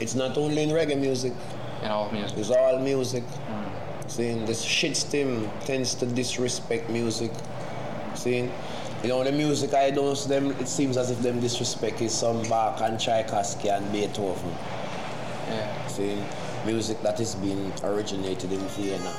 it's 0.01 0.15
not 0.17 0.37
only 0.37 0.63
in 0.63 0.71
reggae 0.71 0.99
music; 0.99 1.33
In 1.83 1.91
all 1.91 2.11
music. 2.11 2.37
it's 2.39 2.51
all 2.51 2.79
music. 2.81 3.25
Mm. 3.25 4.11
Seeing 4.11 4.47
this 4.47 4.63
shit 4.63 4.97
stem 4.97 5.51
tends 5.65 5.95
to 5.97 6.07
disrespect 6.07 6.91
music. 6.91 7.31
Seeing, 8.15 8.51
you 9.03 9.09
know, 9.09 9.23
the 9.25 9.33
music 9.33 9.75
I 9.75 9.91
don't. 9.91 10.19
Them 10.29 10.53
it 10.53 10.69
seems 10.69 10.97
as 10.97 11.11
if 11.11 11.21
them 11.21 11.41
disrespect 11.41 12.01
is 12.01 12.15
some 12.15 12.43
Bach 12.49 12.81
and 12.81 12.99
Tchaikovsky 12.99 13.69
and 13.69 13.91
Beethoven. 13.93 14.55
Yeah. 15.49 15.87
See, 15.87 16.23
music 16.65 17.01
that 17.03 17.21
is 17.21 17.35
being 17.37 17.73
originated 17.83 18.53
in 18.53 18.61
Vienna. 18.61 19.15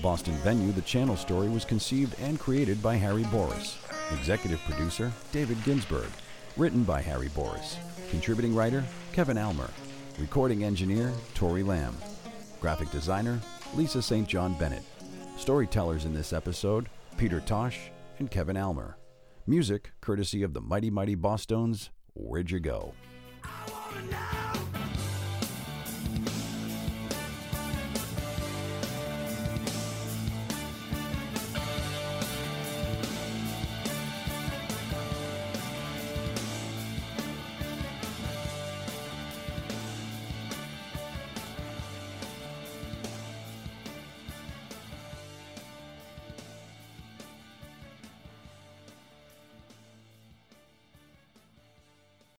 Boston 0.00 0.34
Venue, 0.44 0.72
the 0.72 0.82
channel 0.82 1.16
story, 1.16 1.48
was 1.48 1.64
conceived 1.64 2.18
and 2.20 2.38
created 2.38 2.82
by 2.82 2.96
Harry 2.96 3.24
Boris. 3.24 3.78
Executive 4.12 4.60
producer, 4.60 5.12
David 5.32 5.62
Ginsberg. 5.64 6.08
Written 6.56 6.84
by 6.84 7.02
Harry 7.02 7.28
Boris. 7.28 7.76
Contributing 8.10 8.54
writer, 8.54 8.84
Kevin 9.12 9.38
Almer. 9.38 9.70
Recording 10.18 10.64
engineer, 10.64 11.12
Tori 11.34 11.62
Lamb. 11.62 11.96
Graphic 12.60 12.90
designer, 12.90 13.40
Lisa 13.74 14.00
St. 14.00 14.26
John 14.26 14.54
Bennett. 14.54 14.82
Storytellers 15.36 16.04
in 16.04 16.14
this 16.14 16.32
episode, 16.32 16.88
Peter 17.18 17.40
Tosh 17.40 17.90
and 18.20 18.30
Kevin 18.30 18.56
Almer. 18.56 18.96
Music 19.44 19.90
courtesy 20.00 20.44
of 20.44 20.54
the 20.54 20.60
Mighty 20.60 20.88
Mighty 20.88 21.16
Bosstones, 21.16 21.88
Where'd 22.14 22.48
You 22.52 22.60
Go? 22.60 22.94